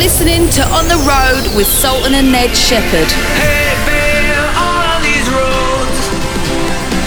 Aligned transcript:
listening 0.00 0.48
to 0.48 0.62
On 0.72 0.88
the 0.88 0.96
Road 1.04 1.44
with 1.54 1.66
Sultan 1.66 2.14
and 2.14 2.32
Ned 2.32 2.56
Shepard. 2.56 3.12
Hey, 3.36 3.68
babe, 3.84 4.32
all 4.56 4.96
these 5.04 5.28
roads 5.28 6.00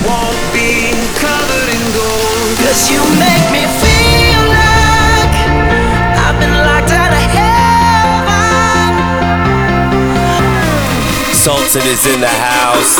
won't 0.05 0.37
be 0.53 0.93
covered 1.17 1.73
in 1.73 1.81
gold. 1.89 2.53
Cause 2.61 2.93
you 2.93 3.01
make 3.17 3.45
me 3.49 3.65
feel 3.81 4.45
like 4.45 5.33
I've 6.21 6.37
been 6.37 6.53
locked 6.53 6.93
out 6.93 7.09
of 7.17 7.25
heaven. 7.33 8.93
Sultan 11.33 11.81
is 11.89 12.05
in 12.05 12.21
the 12.21 12.29
house. 12.29 12.93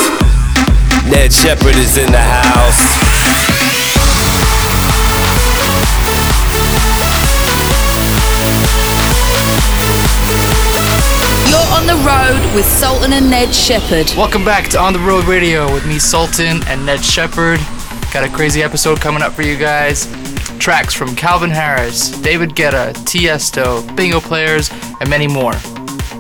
Ned 1.06 1.32
Shepard 1.32 1.78
is 1.78 2.02
in 2.02 2.12
the 2.12 2.18
house. 2.18 2.82
On 11.84 11.88
the 11.88 12.08
road 12.08 12.56
with 12.56 12.66
Sultan 12.66 13.12
and 13.12 13.30
Ned 13.30 13.54
Shepard. 13.54 14.08
Welcome 14.16 14.46
back 14.46 14.70
to 14.70 14.80
On 14.80 14.94
the 14.94 15.00
Road 15.00 15.26
Radio 15.26 15.72
with 15.74 15.86
me, 15.86 16.00
Sultan, 16.00 16.62
and 16.68 16.86
Ned 16.86 17.04
Shepard. 17.04 17.60
Got 18.14 18.24
a 18.24 18.30
crazy 18.30 18.64
episode 18.64 19.02
coming 19.02 19.22
up 19.22 19.34
for 19.34 19.42
you 19.42 19.58
guys. 19.58 20.06
Tracks 20.60 20.94
from 20.94 21.14
Calvin 21.14 21.50
Harris, 21.50 22.10
David 22.22 22.52
Guetta, 22.52 22.94
Tiesto, 23.04 23.84
Bingo 23.98 24.22
Players, 24.22 24.72
and 25.02 25.10
many 25.10 25.28
more. 25.28 25.54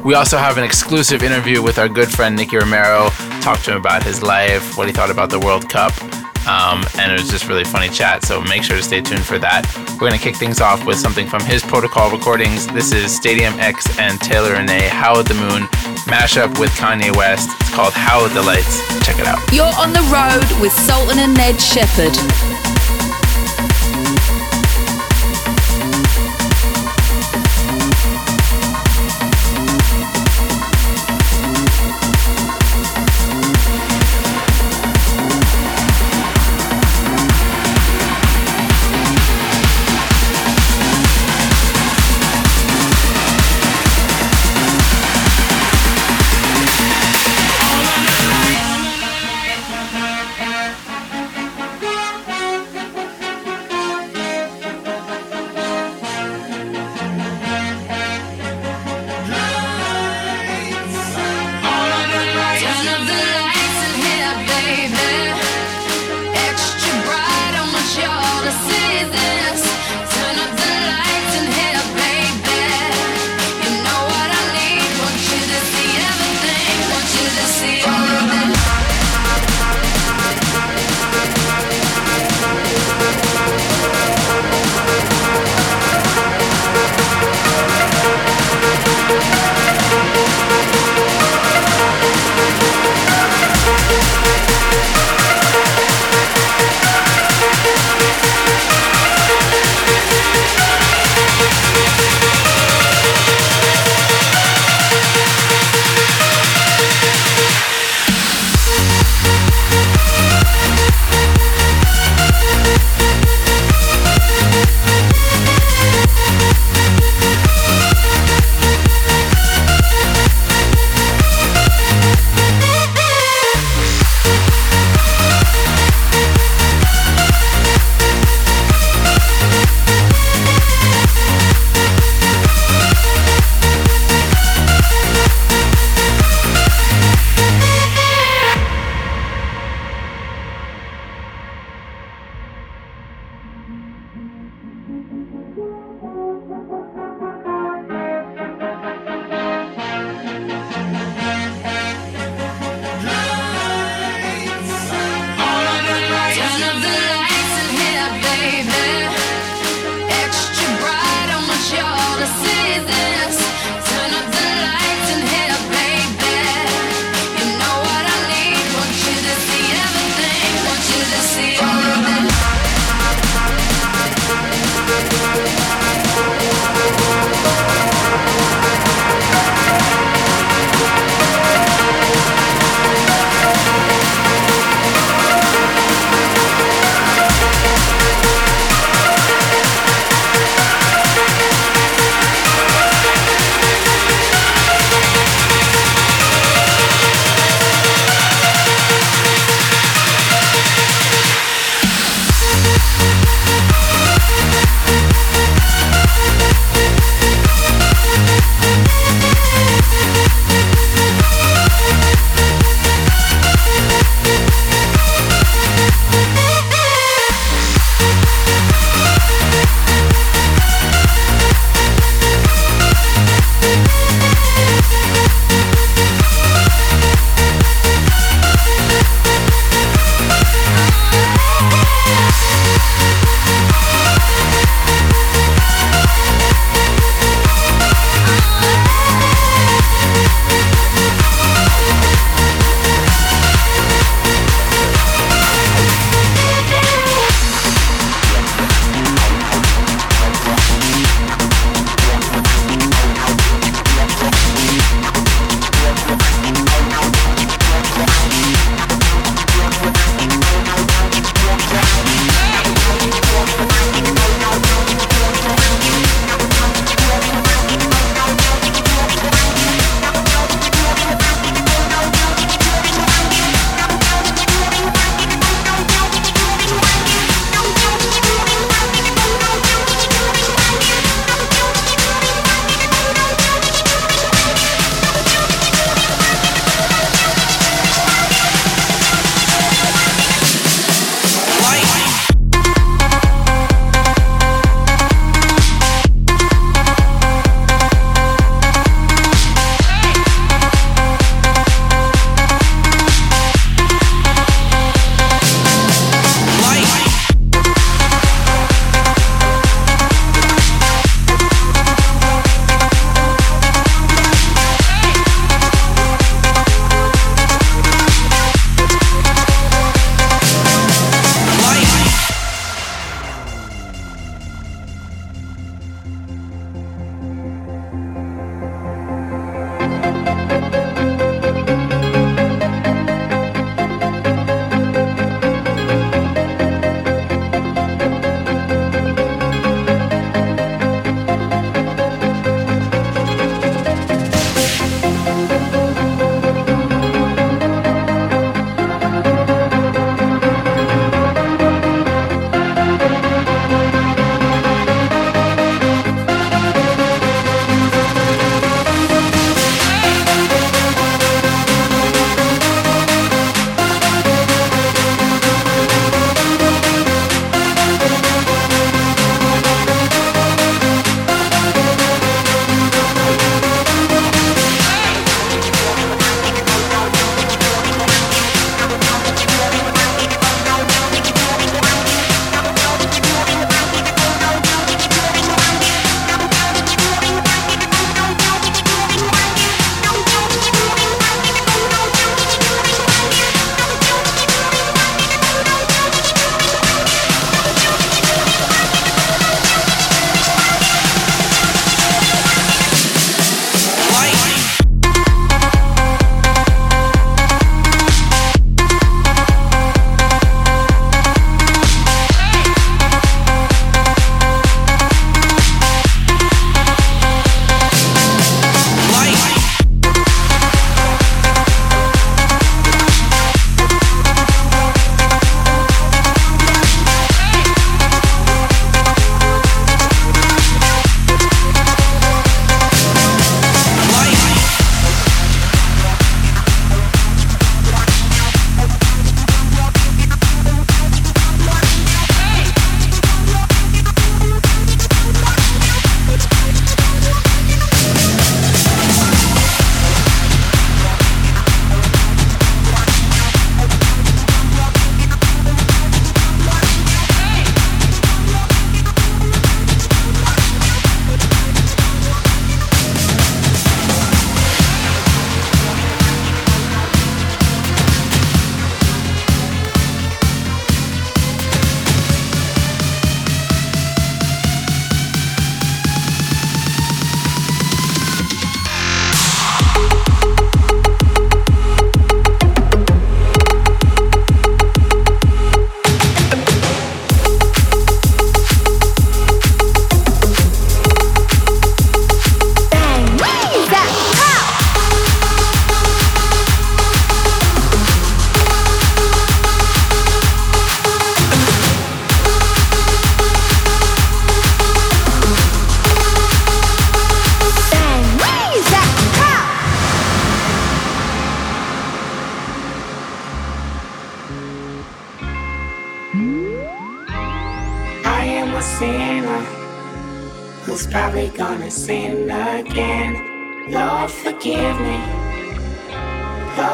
We 0.03 0.15
also 0.15 0.37
have 0.37 0.57
an 0.57 0.65
exclusive 0.65 1.23
interview 1.23 1.61
with 1.61 1.79
our 1.79 1.87
good 1.87 2.11
friend 2.11 2.35
Nicky 2.35 2.57
Romero. 2.57 3.09
Talked 3.39 3.63
to 3.65 3.71
him 3.71 3.77
about 3.77 4.03
his 4.03 4.21
life, 4.21 4.77
what 4.77 4.87
he 4.87 4.93
thought 4.93 5.11
about 5.11 5.29
the 5.29 5.39
World 5.39 5.69
Cup, 5.69 5.93
um, 6.47 6.83
and 6.97 7.11
it 7.11 7.19
was 7.19 7.29
just 7.29 7.47
really 7.47 7.63
funny 7.63 7.89
chat. 7.89 8.23
So 8.25 8.41
make 8.41 8.63
sure 8.63 8.77
to 8.77 8.83
stay 8.83 9.01
tuned 9.01 9.25
for 9.25 9.39
that. 9.39 9.65
We're 9.93 10.09
gonna 10.09 10.17
kick 10.17 10.35
things 10.35 10.61
off 10.61 10.85
with 10.85 10.97
something 10.97 11.27
from 11.27 11.41
his 11.43 11.63
protocol 11.63 12.11
recordings. 12.11 12.67
This 12.67 12.91
is 12.91 13.17
Stadiumx 13.19 13.99
and 13.99 14.19
Taylr 14.19 14.53
Renee 14.53 14.87
Howl 14.87 15.19
at 15.19 15.27
the 15.27 15.35
Moon 15.35 15.67
mashup 16.05 16.59
with 16.59 16.71
Kanye 16.71 17.15
West. 17.15 17.49
It's 17.61 17.73
called 17.73 17.93
Howl 17.93 18.25
at 18.25 18.33
the 18.33 18.41
Lights. 18.41 18.81
Check 19.05 19.19
it 19.19 19.27
out. 19.27 19.39
You're 19.51 19.65
on 19.79 19.93
the 19.93 20.03
road 20.11 20.61
with 20.61 20.71
Sultan 20.73 21.19
and 21.19 21.33
Ned 21.33 21.59
Shepard. 21.59 22.13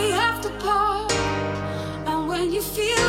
We 0.00 0.10
have 0.10 0.40
to 0.40 0.50
part. 0.64 1.12
And 2.08 2.28
when 2.28 2.52
you 2.52 2.62
feel 2.62 2.99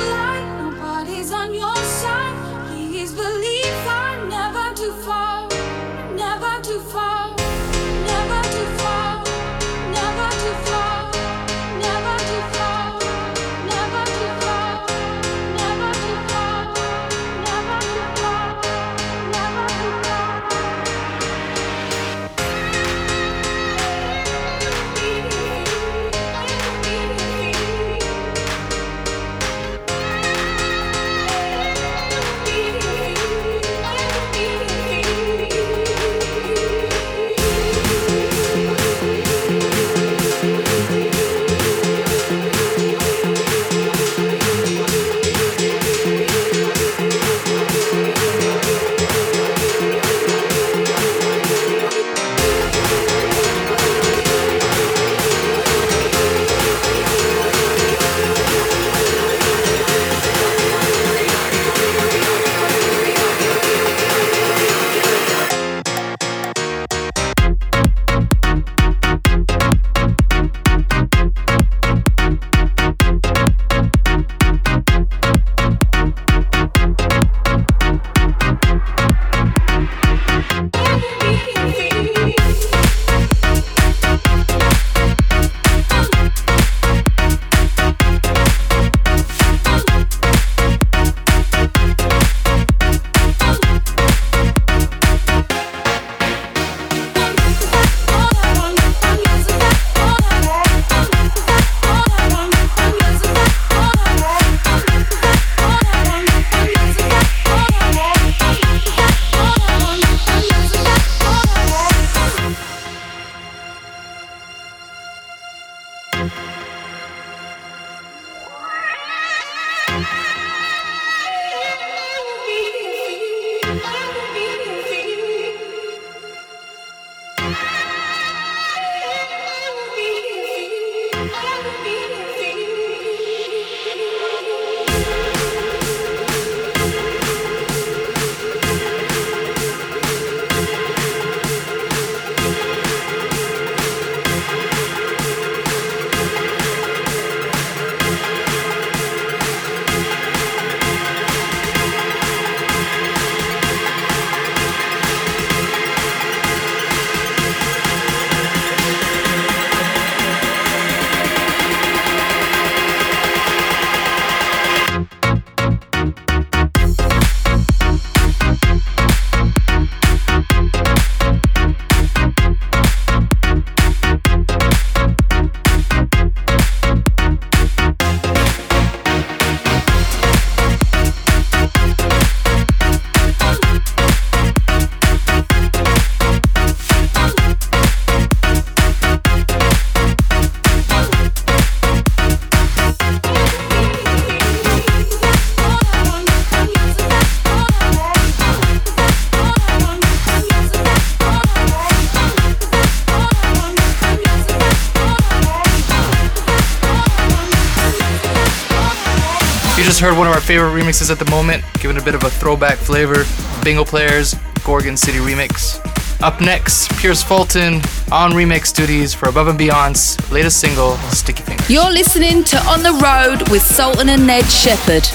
favorite 210.51 210.83
remixes 210.83 211.09
at 211.09 211.17
the 211.17 211.31
moment, 211.31 211.63
giving 211.79 211.95
a 211.95 212.03
bit 212.03 212.13
of 212.13 212.21
a 212.25 212.29
throwback 212.29 212.77
flavor. 212.77 213.23
Bingo 213.63 213.85
Players, 213.85 214.35
Gorgon 214.65 214.97
City 214.97 215.19
remix. 215.19 215.79
Up 216.21 216.41
next, 216.41 216.91
Pierce 216.99 217.23
Fulton 217.23 217.75
on 218.11 218.33
remix 218.33 218.75
duties 218.75 219.13
for 219.13 219.29
Above 219.29 219.47
and 219.47 219.57
Beyond's 219.57 220.19
latest 220.29 220.59
single, 220.59 220.97
Sticky 221.13 221.43
Fingers. 221.43 221.69
You're 221.69 221.89
listening 221.89 222.43
to 222.43 222.57
On 222.65 222.83
the 222.83 222.91
Road 222.91 223.49
with 223.49 223.61
Sultan 223.61 224.09
and 224.09 224.27
Ned 224.27 224.43
Shepard. 224.43 225.07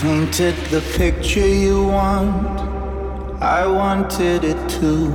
Painted 0.00 0.56
the 0.70 0.80
picture 0.96 1.46
you 1.46 1.86
want, 1.86 2.58
I 3.42 3.66
wanted 3.66 4.44
it 4.44 4.60
too. 4.70 5.10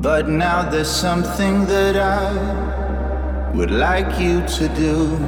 But 0.00 0.28
now 0.28 0.62
there's 0.70 0.88
something 0.88 1.66
that 1.66 1.96
I 1.96 3.52
would 3.54 3.72
like 3.72 4.20
you 4.20 4.46
to 4.56 4.68
do. 4.76 5.18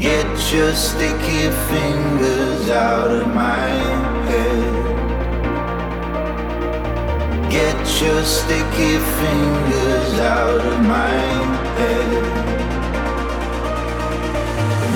Get 0.00 0.54
your 0.54 0.72
sticky 0.72 1.50
fingers 1.68 2.70
out 2.70 3.10
of 3.10 3.26
my 3.34 3.68
head. 4.30 4.72
Get 7.50 7.78
your 8.00 8.22
sticky 8.22 8.94
fingers 9.20 10.18
out 10.20 10.60
of 10.72 10.80
my 10.96 11.10
head. 11.80 12.37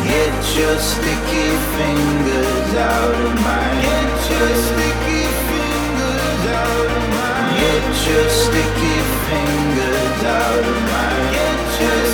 Get 0.05 0.57
your 0.59 0.79
sticky 0.79 1.49
fingers 1.77 2.75
out 2.75 3.15
of 3.15 3.35
my 3.47 3.67
Get 3.87 4.31
your 4.31 4.51
sticky 4.67 5.25
fingers 5.49 6.43
out 6.61 6.87
of 6.97 7.05
my 7.15 7.39
Get 7.61 7.87
your 8.11 8.29
sticky 8.29 8.99
fingers 9.29 10.25
out 10.25 10.65
of 10.73 10.79
my 10.91 11.13
Get 11.33 11.81
your 11.81 12.12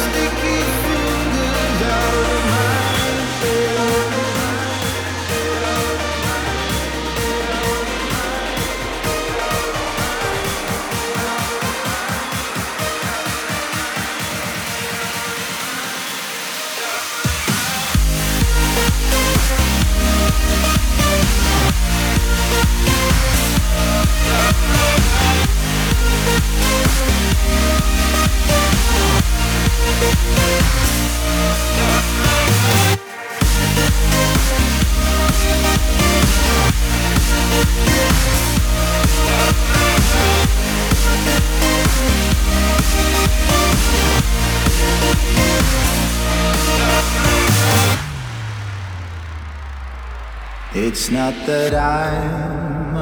It's 50.81 51.11
not 51.11 51.35
that 51.47 51.75
I'm 51.75 52.97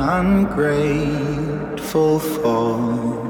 ungrateful 0.46 2.18
for 2.18 3.25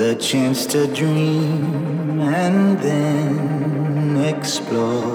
the 0.00 0.14
chance 0.14 0.64
to 0.64 0.86
dream 0.94 2.20
and 2.20 2.78
then 2.78 4.16
explore. 4.16 5.14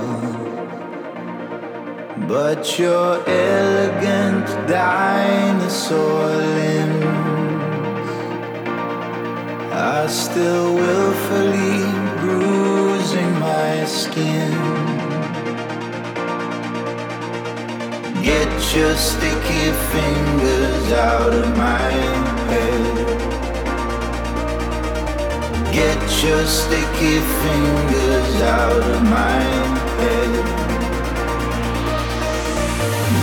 But 2.28 2.78
your 2.78 3.28
elegant 3.28 4.46
dinosaur 4.70 6.28
limbs 6.60 8.10
are 9.74 10.08
still 10.08 10.76
willfully 10.76 11.78
bruising 12.22 13.32
my 13.40 13.86
skin. 13.86 14.52
Get 18.22 18.54
your 18.78 18.96
sticky 18.96 19.66
fingers 19.94 20.92
out 20.92 21.34
of 21.34 21.58
my 21.58 21.90
head. 22.52 22.75
Get 25.76 26.24
your 26.24 26.46
sticky 26.46 27.20
fingers 27.44 28.36
out 28.42 28.82
of 28.96 29.04
my 29.04 29.42
head. 30.00 30.32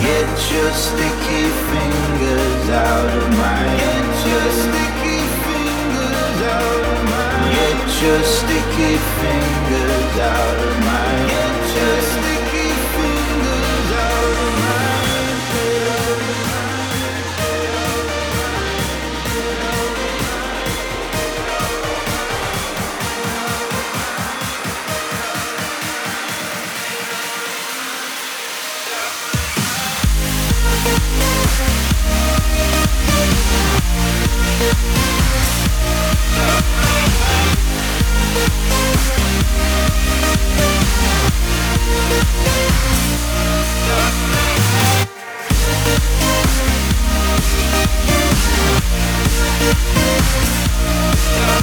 Get 0.04 0.52
your 0.52 0.70
sticky 0.72 1.44
fingers 1.70 2.68
out 2.68 3.08
of 3.08 3.30
my 3.40 3.62
Get 3.80 4.12
your 4.28 4.48
sticky 4.60 5.20
fingers 5.44 6.40
out 6.60 6.84
of 6.92 7.00
my 7.08 7.32
Get 7.56 8.02
your 8.04 8.20
sticky 8.20 8.92
fingers 9.16 10.14
out 10.20 10.58
of 10.68 10.74
my 10.84 11.12
Get 11.28 12.31
Yeah. 51.32 51.61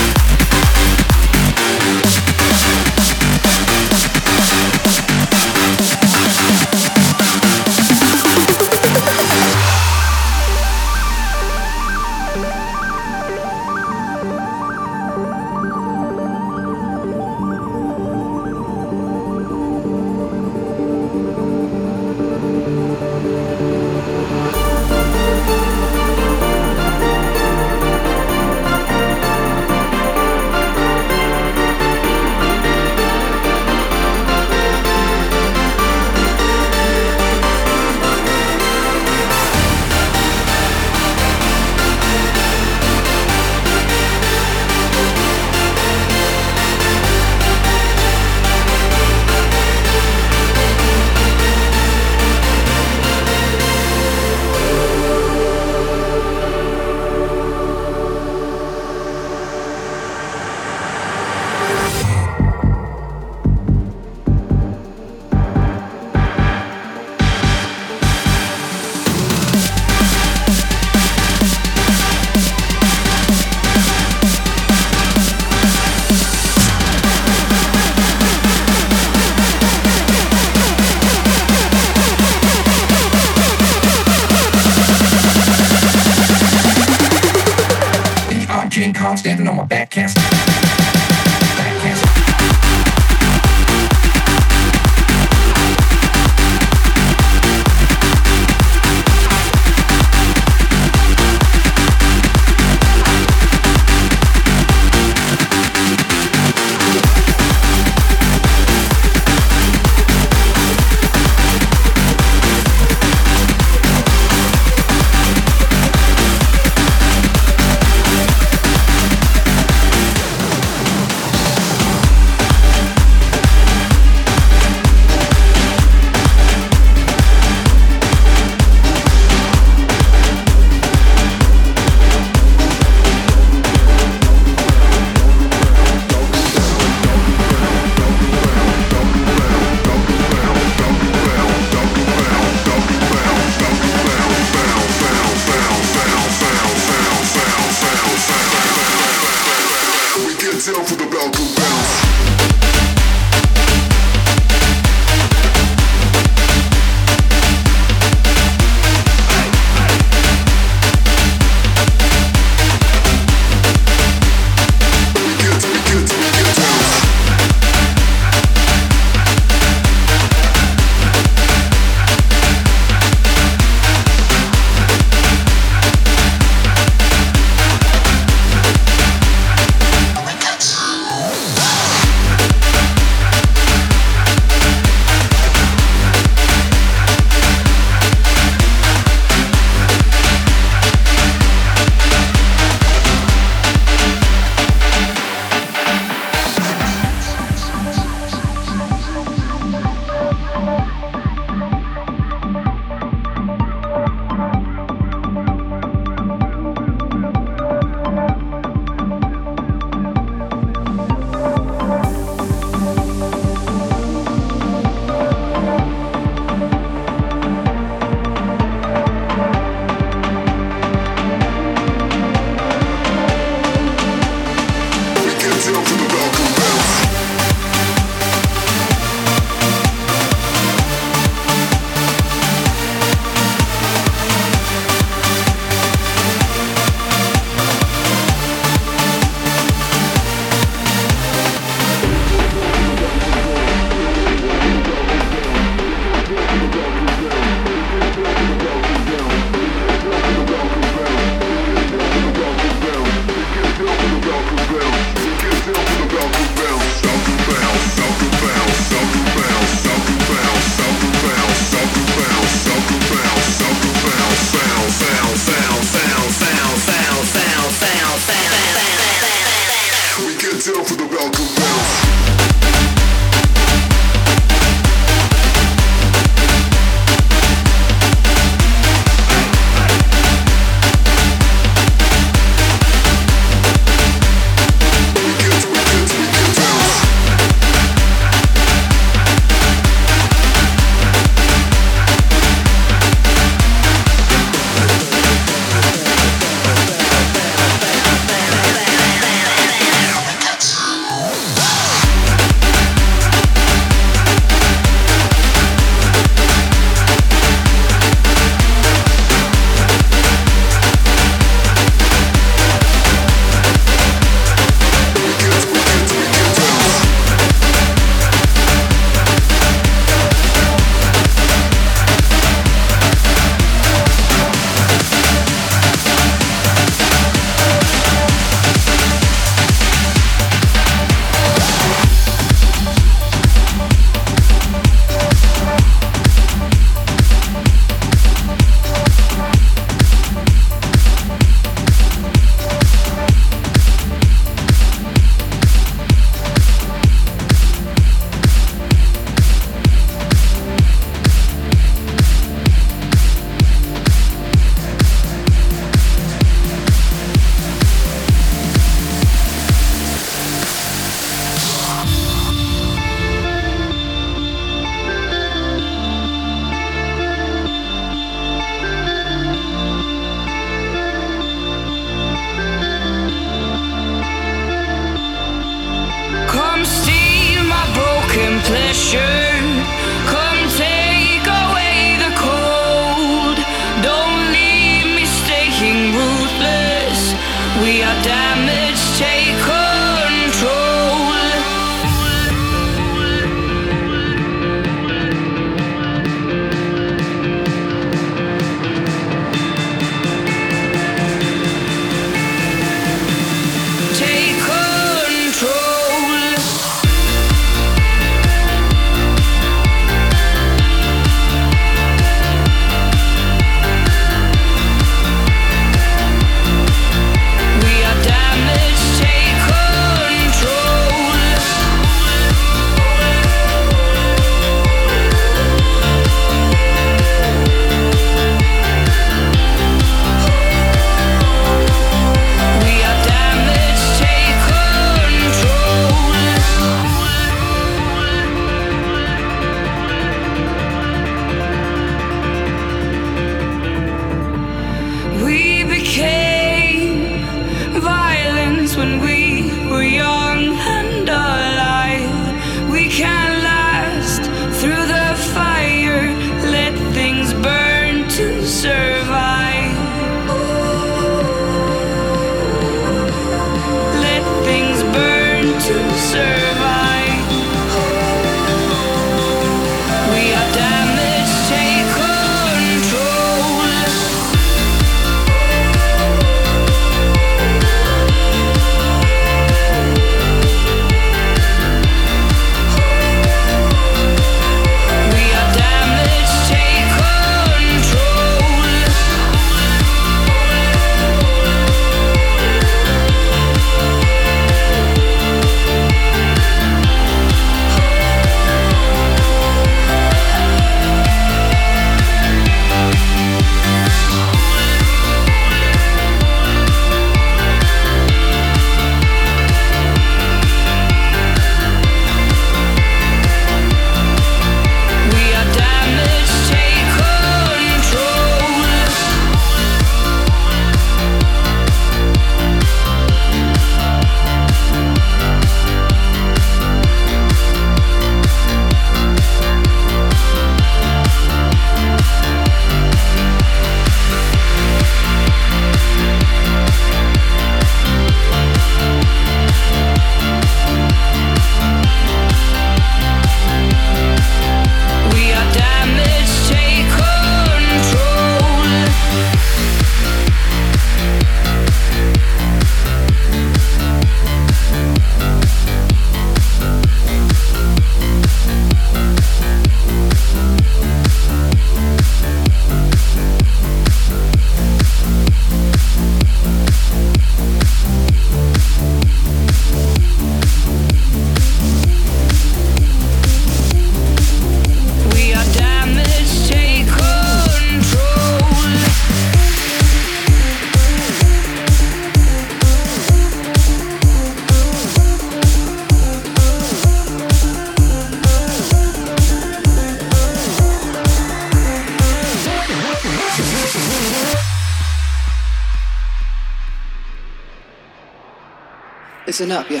Listen 599.52 599.70
up, 599.70 599.90
yeah. 599.90 600.00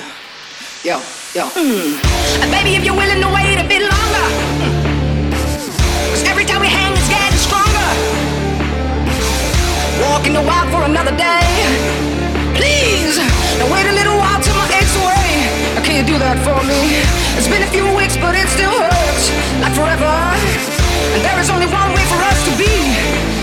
Yo, 0.80 0.96
yo. 1.36 1.44
Mm. 1.52 2.00
And 2.40 2.48
baby, 2.48 2.72
if 2.72 2.88
you're 2.88 2.96
willing 2.96 3.20
to 3.20 3.28
wait 3.28 3.60
a 3.60 3.68
bit 3.68 3.84
longer. 3.84 4.26
Cause 6.08 6.24
every 6.24 6.48
time 6.48 6.64
we 6.64 6.72
hang, 6.72 6.96
it's 6.96 7.04
getting 7.12 7.36
stronger. 7.36 7.88
Walking 10.08 10.32
the 10.32 10.40
wild 10.40 10.72
for 10.72 10.88
another 10.88 11.12
day. 11.20 11.44
Please, 12.56 13.20
now 13.60 13.68
wait 13.68 13.84
a 13.84 13.92
little 13.92 14.16
while 14.16 14.40
till 14.40 14.56
my 14.56 14.64
aches 14.72 14.96
away. 14.96 15.28
Now, 15.76 15.84
Can 15.84 16.00
you 16.00 16.06
do 16.08 16.16
that 16.16 16.40
for 16.40 16.56
me? 16.64 17.04
It's 17.36 17.44
been 17.44 17.60
a 17.60 17.68
few 17.76 17.84
weeks, 17.92 18.16
but 18.16 18.32
it 18.32 18.48
still 18.48 18.72
hurts. 18.72 19.24
Like 19.60 19.76
forever. 19.76 20.16
And 21.12 21.20
there 21.20 21.36
is 21.44 21.52
only 21.52 21.68
one 21.68 21.92
way 21.92 22.04
for 22.08 22.24
us 22.24 22.40
to 22.48 22.52
be 22.56 22.72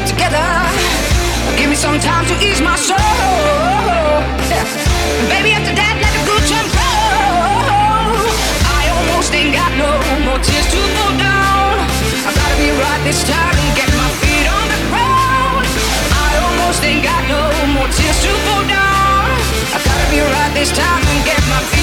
together. 0.10 1.09
Give 1.58 1.70
me 1.70 1.76
some 1.76 2.00
time 2.00 2.26
to 2.28 2.36
ease 2.44 2.62
my 2.62 2.76
soul. 2.76 2.98
Baby, 5.32 5.52
after 5.58 5.74
that, 5.76 5.96
let 6.04 6.12
the 6.18 6.24
good 6.28 6.44
times 6.50 6.72
roll. 6.76 8.28
I 8.78 8.82
almost 8.94 9.34
ain't 9.34 9.54
got 9.54 9.72
no 9.80 9.92
more 10.26 10.40
tears 10.40 10.68
to 10.74 10.80
fall 10.96 11.14
down. 11.18 11.74
I 12.28 12.30
gotta 12.36 12.58
be 12.60 12.70
right 12.76 13.02
this 13.04 13.24
time 13.24 13.56
and 13.56 13.72
get 13.76 13.90
my 13.96 14.10
feet 14.22 14.48
on 14.48 14.66
the 14.74 14.80
ground. 14.92 15.66
I 16.28 16.30
almost 16.46 16.84
ain't 16.84 17.04
got 17.04 17.24
no 17.32 17.42
more 17.76 17.90
tears 17.92 18.20
to 18.24 18.32
fall 18.46 18.64
down. 18.68 19.28
I 19.74 19.78
gotta 19.80 20.08
be 20.12 20.20
right 20.20 20.52
this 20.54 20.72
time 20.72 21.02
and 21.02 21.20
get 21.26 21.42
my 21.48 21.62
feet 21.72 21.79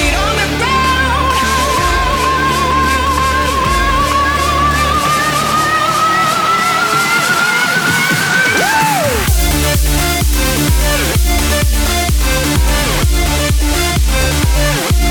Yeah. 14.56 15.05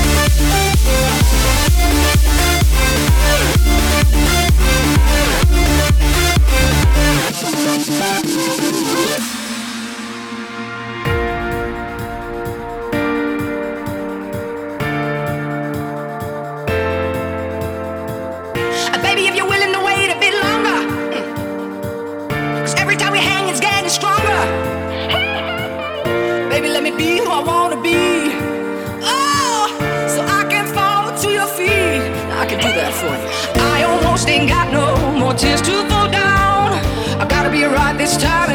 Tears 35.36 35.60
to 35.60 35.86
fall 35.88 36.10
down. 36.10 36.72
I 37.20 37.26
gotta 37.28 37.50
be 37.50 37.62
right 37.64 37.96
this 37.98 38.16
time 38.16 38.45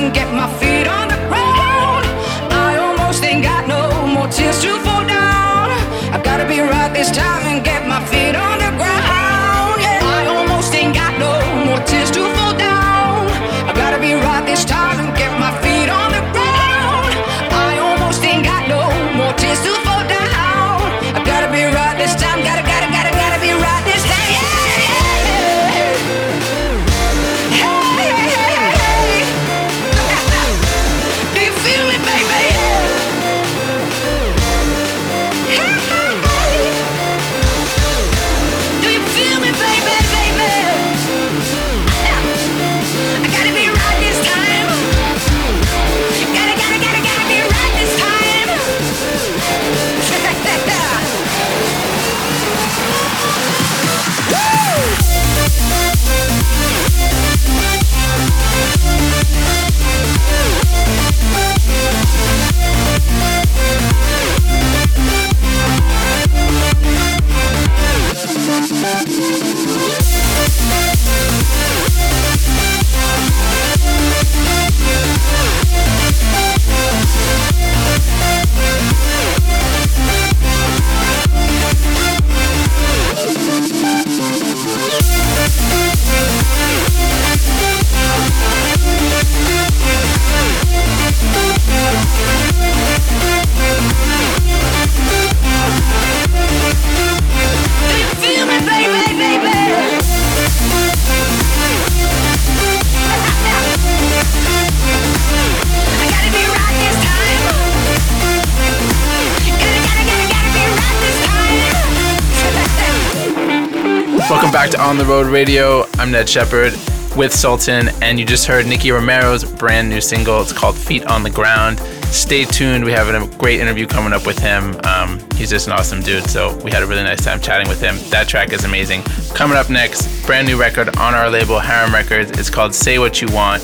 Welcome 114.32 114.52
back 114.52 114.70
to 114.70 114.82
On 114.82 114.98
the 114.98 115.04
Road 115.04 115.28
Radio. 115.28 115.86
I'm 115.96 116.10
Ned 116.10 116.30
Shepard 116.30 116.72
with 117.18 117.34
Sultan, 117.34 117.90
and 118.02 118.18
you 118.18 118.26
just 118.26 118.48
heard 118.48 118.66
Nicky 118.66 118.90
Romero's 118.90 119.44
brand 119.44 119.90
new 119.90 120.00
single. 120.00 120.40
It's 120.40 120.54
called 120.54 120.78
Feet 120.78 121.06
on 121.06 121.22
the 121.22 121.30
Ground. 121.30 121.82
Stay 122.06 122.46
tuned. 122.46 122.86
We 122.86 122.94
have 122.94 123.10
a 123.10 123.28
great 123.38 123.60
interview 123.60 123.86
coming 123.86 124.14
up 124.14 124.26
with 124.26 124.40
him. 124.40 124.80
Um, 124.86 125.20
he's 125.36 125.50
just 125.50 125.68
an 125.68 125.74
awesome 125.74 126.02
dude, 126.02 126.30
so 126.30 126.56
we 126.64 126.72
had 126.72 126.82
a 126.82 126.88
really 126.88 127.04
nice 127.04 127.26
time 127.26 127.42
chatting 127.42 127.68
with 127.68 127.82
him. 127.82 127.98
That 128.10 128.30
track 128.30 128.54
is 128.54 128.64
amazing. 128.64 129.04
Coming 129.36 129.58
up 129.58 129.70
next, 129.70 130.26
brand 130.26 130.48
new 130.48 130.58
record 130.58 130.96
on 130.96 131.14
our 131.14 131.30
label, 131.30 131.60
Harem 131.60 131.94
Records. 131.94 132.32
It's 132.40 132.50
called 132.50 132.74
Say 132.74 133.00
What 133.00 133.22
You 133.22 133.28
Want. 133.34 133.62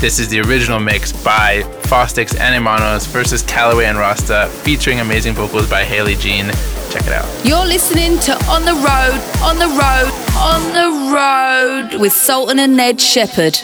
This 0.00 0.18
is 0.18 0.28
the 0.28 0.40
original 0.40 0.78
mix 0.78 1.10
by 1.10 1.62
Fostix 1.84 2.38
and 2.38 2.54
Imanos 2.54 3.06
versus 3.08 3.42
Callaway 3.42 3.86
and 3.86 3.96
Rasta, 3.96 4.48
featuring 4.62 5.00
amazing 5.00 5.34
vocals 5.34 5.68
by 5.70 5.84
Haley 5.84 6.16
Jean. 6.16 6.50
Check 6.90 7.06
it 7.06 7.12
out. 7.12 7.26
You're 7.46 7.64
listening 7.64 8.18
to 8.20 8.32
On 8.44 8.64
the 8.66 8.74
Road, 8.74 9.18
On 9.42 9.58
the 9.58 9.68
Road, 9.68 10.12
On 10.36 10.62
the 10.74 11.92
Road 11.94 12.00
with 12.00 12.12
Sultan 12.12 12.58
and 12.58 12.76
Ned 12.76 13.00
Shepard. 13.00 13.58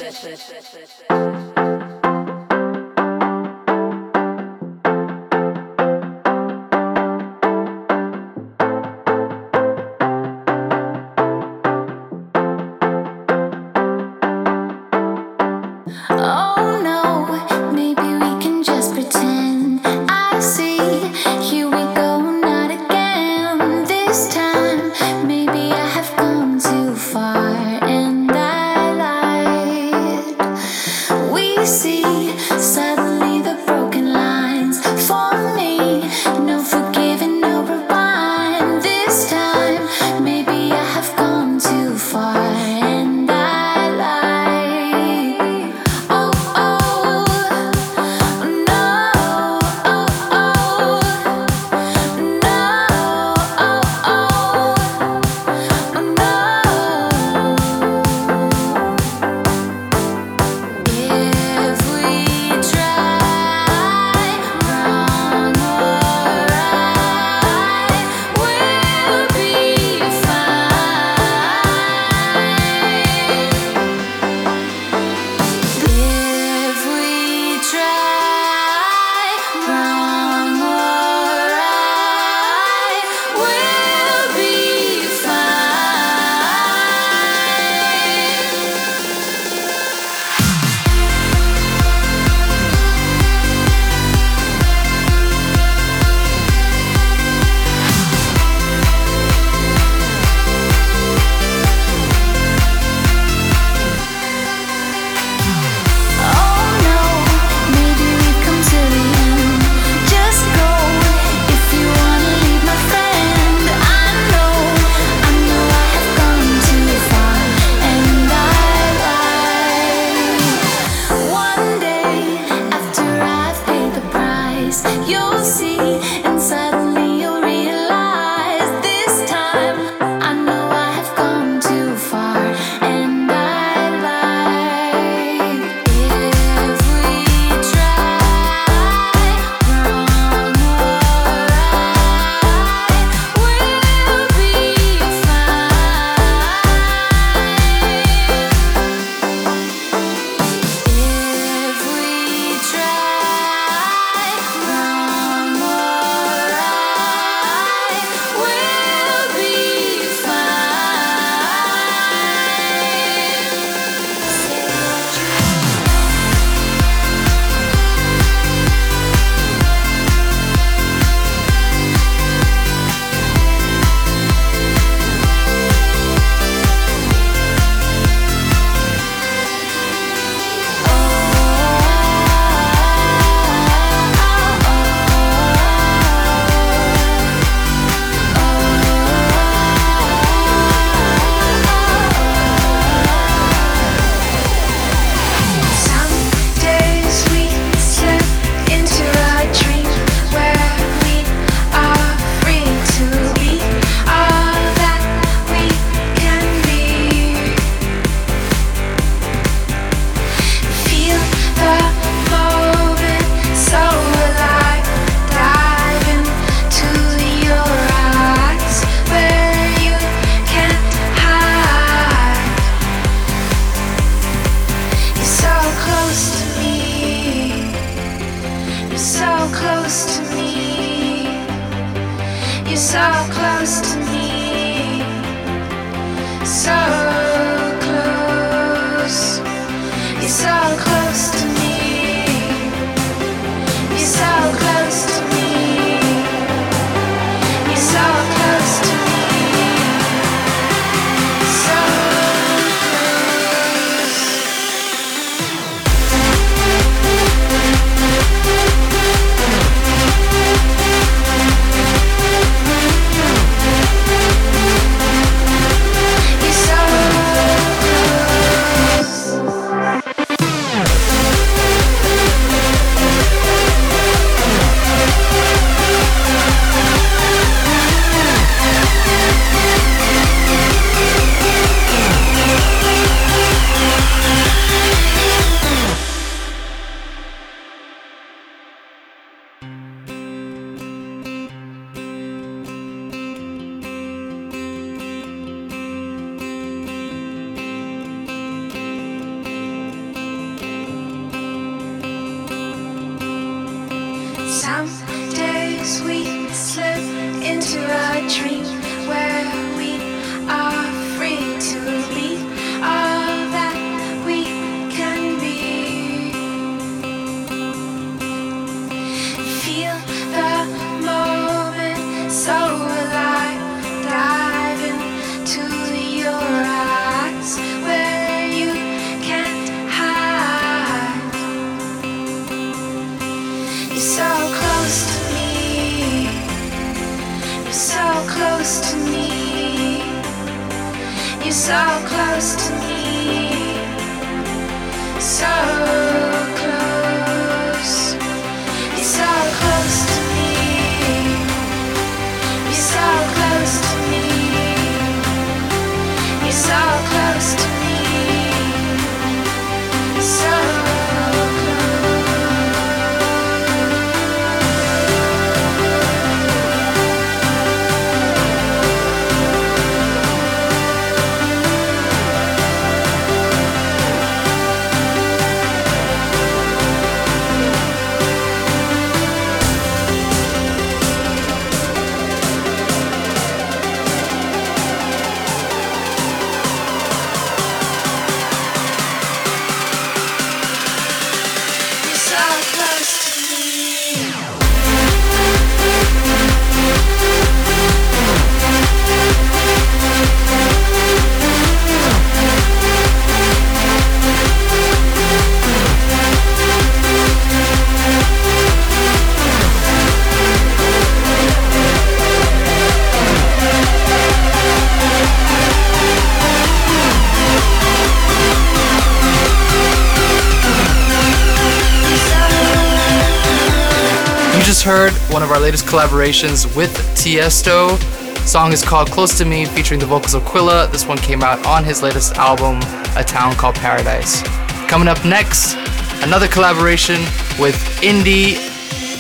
Our 425.53 425.61
latest 425.61 425.85
collaborations 425.85 426.75
with 426.75 426.91
Tiesto. 427.15 427.99
Song 428.47 428.73
is 428.73 428.83
called 428.83 429.11
Close 429.11 429.37
to 429.37 429.45
Me, 429.45 429.67
featuring 429.67 430.01
the 430.01 430.07
vocals 430.07 430.33
of 430.33 430.43
Quilla. 430.45 430.91
This 430.91 431.07
one 431.07 431.19
came 431.19 431.43
out 431.43 431.65
on 431.67 431.85
his 431.85 432.03
latest 432.03 432.37
album, 432.37 432.79
A 433.17 433.23
Town 433.23 433.55
Called 433.57 433.75
Paradise. 433.75 434.43
Coming 434.89 435.09
up 435.09 435.23
next, 435.27 435.75
another 436.23 436.49
collaboration 436.49 437.17
with 437.61 437.77
indie 438.01 438.55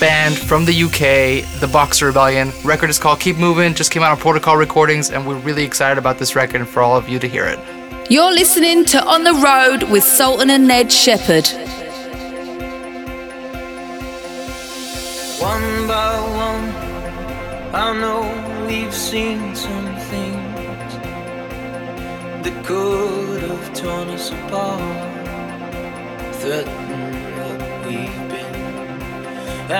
band 0.00 0.38
from 0.38 0.64
the 0.64 0.82
UK, 0.84 1.60
the 1.60 1.68
Boxer 1.70 2.06
Rebellion. 2.06 2.50
Record 2.64 2.88
is 2.88 2.98
called 2.98 3.20
Keep 3.20 3.36
Moving, 3.36 3.74
just 3.74 3.90
came 3.90 4.02
out 4.02 4.10
on 4.10 4.16
Protocol 4.16 4.56
Recordings, 4.56 5.10
and 5.10 5.26
we're 5.26 5.38
really 5.38 5.64
excited 5.64 5.98
about 5.98 6.18
this 6.18 6.34
record 6.34 6.62
and 6.62 6.68
for 6.68 6.80
all 6.80 6.96
of 6.96 7.08
you 7.08 7.18
to 7.18 7.28
hear 7.28 7.44
it. 7.44 7.58
You're 8.10 8.32
listening 8.32 8.86
to 8.86 9.04
On 9.04 9.22
the 9.22 9.34
Road 9.34 9.90
with 9.90 10.02
Sultan 10.02 10.50
and 10.50 10.66
Ned 10.66 10.90
Shepard. 10.90 11.46
One 15.42 15.88
by 15.88 16.20
one, 16.46 16.66
I 17.74 17.92
know 18.00 18.22
we've 18.68 18.94
seen 18.94 19.56
some 19.56 19.96
things 20.12 20.92
that 22.44 22.64
could 22.64 23.42
have 23.42 23.74
torn 23.74 24.08
us 24.10 24.30
apart, 24.30 24.80
threatened 26.36 27.24
what 27.38 27.60
we've 27.86 28.22
been. 28.32 28.54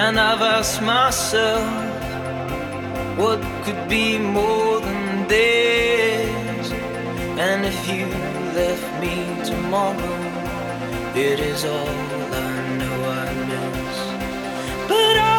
And 0.01 0.19
I've 0.19 0.43
asked 0.43 0.83
myself, 0.83 1.63
what 3.17 3.41
could 3.65 3.89
be 3.89 4.19
more 4.19 4.81
than 4.81 5.29
this? 5.29 6.73
And 7.39 7.65
if 7.65 7.79
you 7.89 8.07
left 8.61 8.89
me 9.01 9.15
tomorrow, 9.45 10.19
it 11.15 11.39
is 11.39 11.65
all 11.65 11.97
I 12.49 12.53
know 12.79 12.99
I 13.23 13.33
miss. 13.51 13.99
But 14.89 15.17
I 15.19 15.32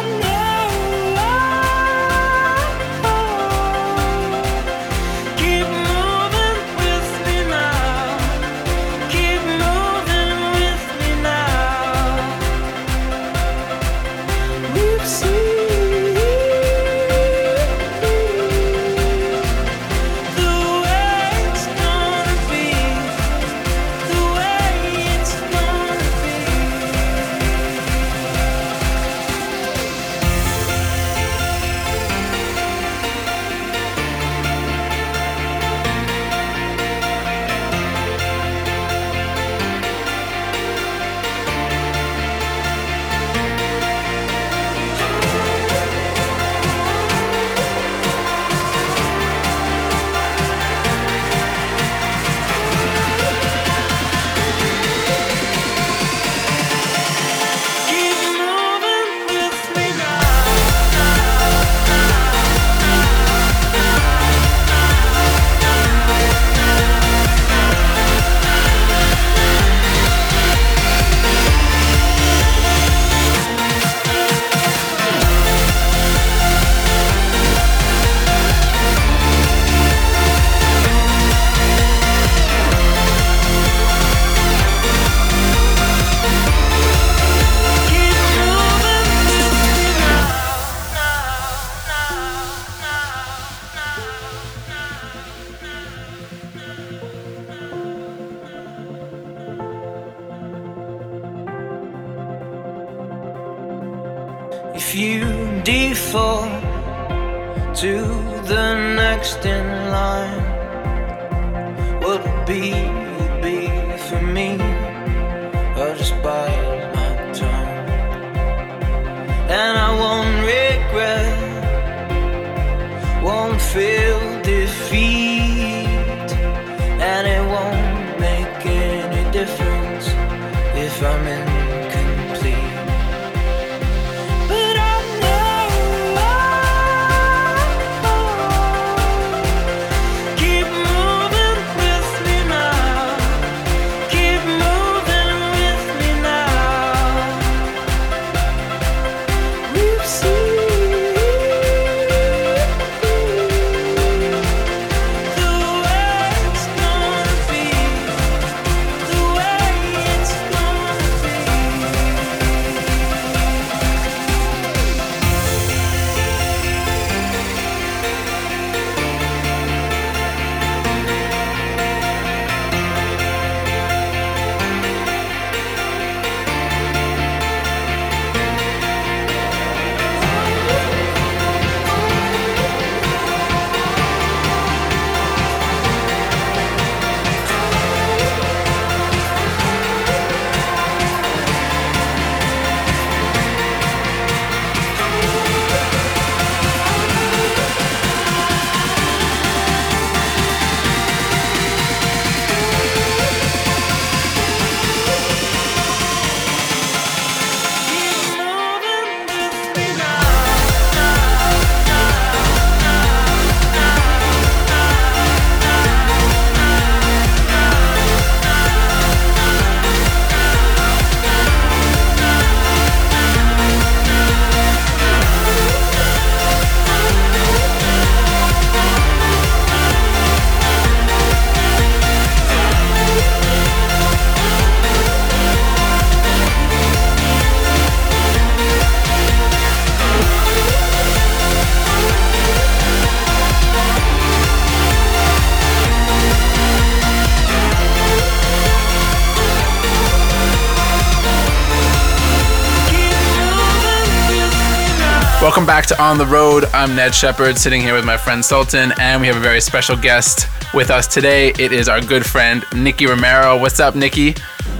Welcome 255.63 255.77
back 255.77 255.85
to 255.85 256.03
On 256.03 256.17
the 256.17 256.25
Road. 256.25 256.65
I'm 256.73 256.93
Ned 256.93 257.15
Shepard, 257.15 257.57
sitting 257.57 257.81
here 257.81 257.93
with 257.93 258.03
my 258.03 258.17
friend 258.17 258.43
Sultan, 258.43 258.91
and 258.99 259.21
we 259.21 259.27
have 259.27 259.37
a 259.37 259.39
very 259.39 259.61
special 259.61 259.95
guest 259.95 260.49
with 260.73 260.91
us 260.91 261.07
today. 261.07 261.53
It 261.57 261.71
is 261.71 261.87
our 261.87 262.01
good 262.01 262.25
friend 262.25 262.65
Nicky 262.75 263.05
Romero. 263.05 263.57
What's 263.57 263.79
up, 263.79 263.95
Nicky? 263.95 264.35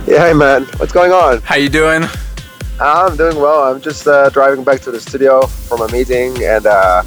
Yeah, 0.06 0.28
hey 0.28 0.34
man, 0.34 0.66
what's 0.76 0.92
going 0.92 1.14
on? 1.14 1.40
How 1.44 1.56
you 1.56 1.70
doing? 1.70 2.04
I'm 2.82 3.16
doing 3.16 3.38
well. 3.38 3.64
I'm 3.64 3.80
just 3.80 4.06
uh, 4.10 4.30
driving 4.32 4.66
back 4.66 4.82
to 4.82 4.92
the 4.92 5.00
studio 5.00 5.48
from 5.48 5.80
a 5.80 5.88
meeting, 5.88 6.44
and 6.44 6.66
uh, 6.66 7.02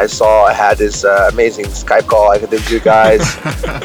I 0.00 0.06
saw 0.06 0.44
I 0.46 0.54
had 0.54 0.78
this 0.78 1.04
uh, 1.04 1.28
amazing 1.32 1.66
Skype 1.66 2.06
call 2.06 2.30
I 2.30 2.38
could 2.38 2.50
do 2.50 2.56
with 2.56 2.70
you 2.70 2.80
guys, 2.80 3.20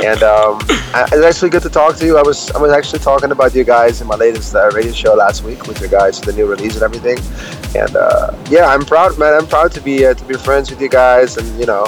and 0.09 0.23
um, 0.23 0.59
I- 0.93 1.07
it's 1.11 1.25
actually 1.25 1.49
good 1.49 1.63
to 1.63 1.69
talk 1.69 1.97
to 1.97 2.05
you. 2.05 2.17
I 2.17 2.21
was 2.21 2.51
I 2.51 2.59
was 2.59 2.71
actually 2.71 2.99
talking 2.99 3.31
about 3.31 3.53
you 3.53 3.63
guys 3.65 3.99
in 4.01 4.07
my 4.07 4.15
latest 4.15 4.55
uh, 4.55 4.69
radio 4.73 4.93
show 4.93 5.13
last 5.13 5.43
week 5.43 5.67
with 5.67 5.79
your 5.81 5.89
guys, 5.89 6.21
the 6.21 6.31
new 6.33 6.45
release 6.47 6.75
and 6.75 6.83
everything, 6.83 7.17
and 7.75 7.95
uh, 7.95 8.31
yeah, 8.49 8.65
I'm 8.67 8.85
proud, 8.85 9.17
man. 9.19 9.33
I'm 9.33 9.47
proud 9.47 9.71
to 9.73 9.81
be 9.81 10.05
uh, 10.05 10.13
to 10.13 10.25
be 10.25 10.35
friends 10.35 10.69
with 10.71 10.79
you 10.81 10.89
guys, 10.89 11.35
and 11.37 11.47
you 11.59 11.65
know, 11.65 11.85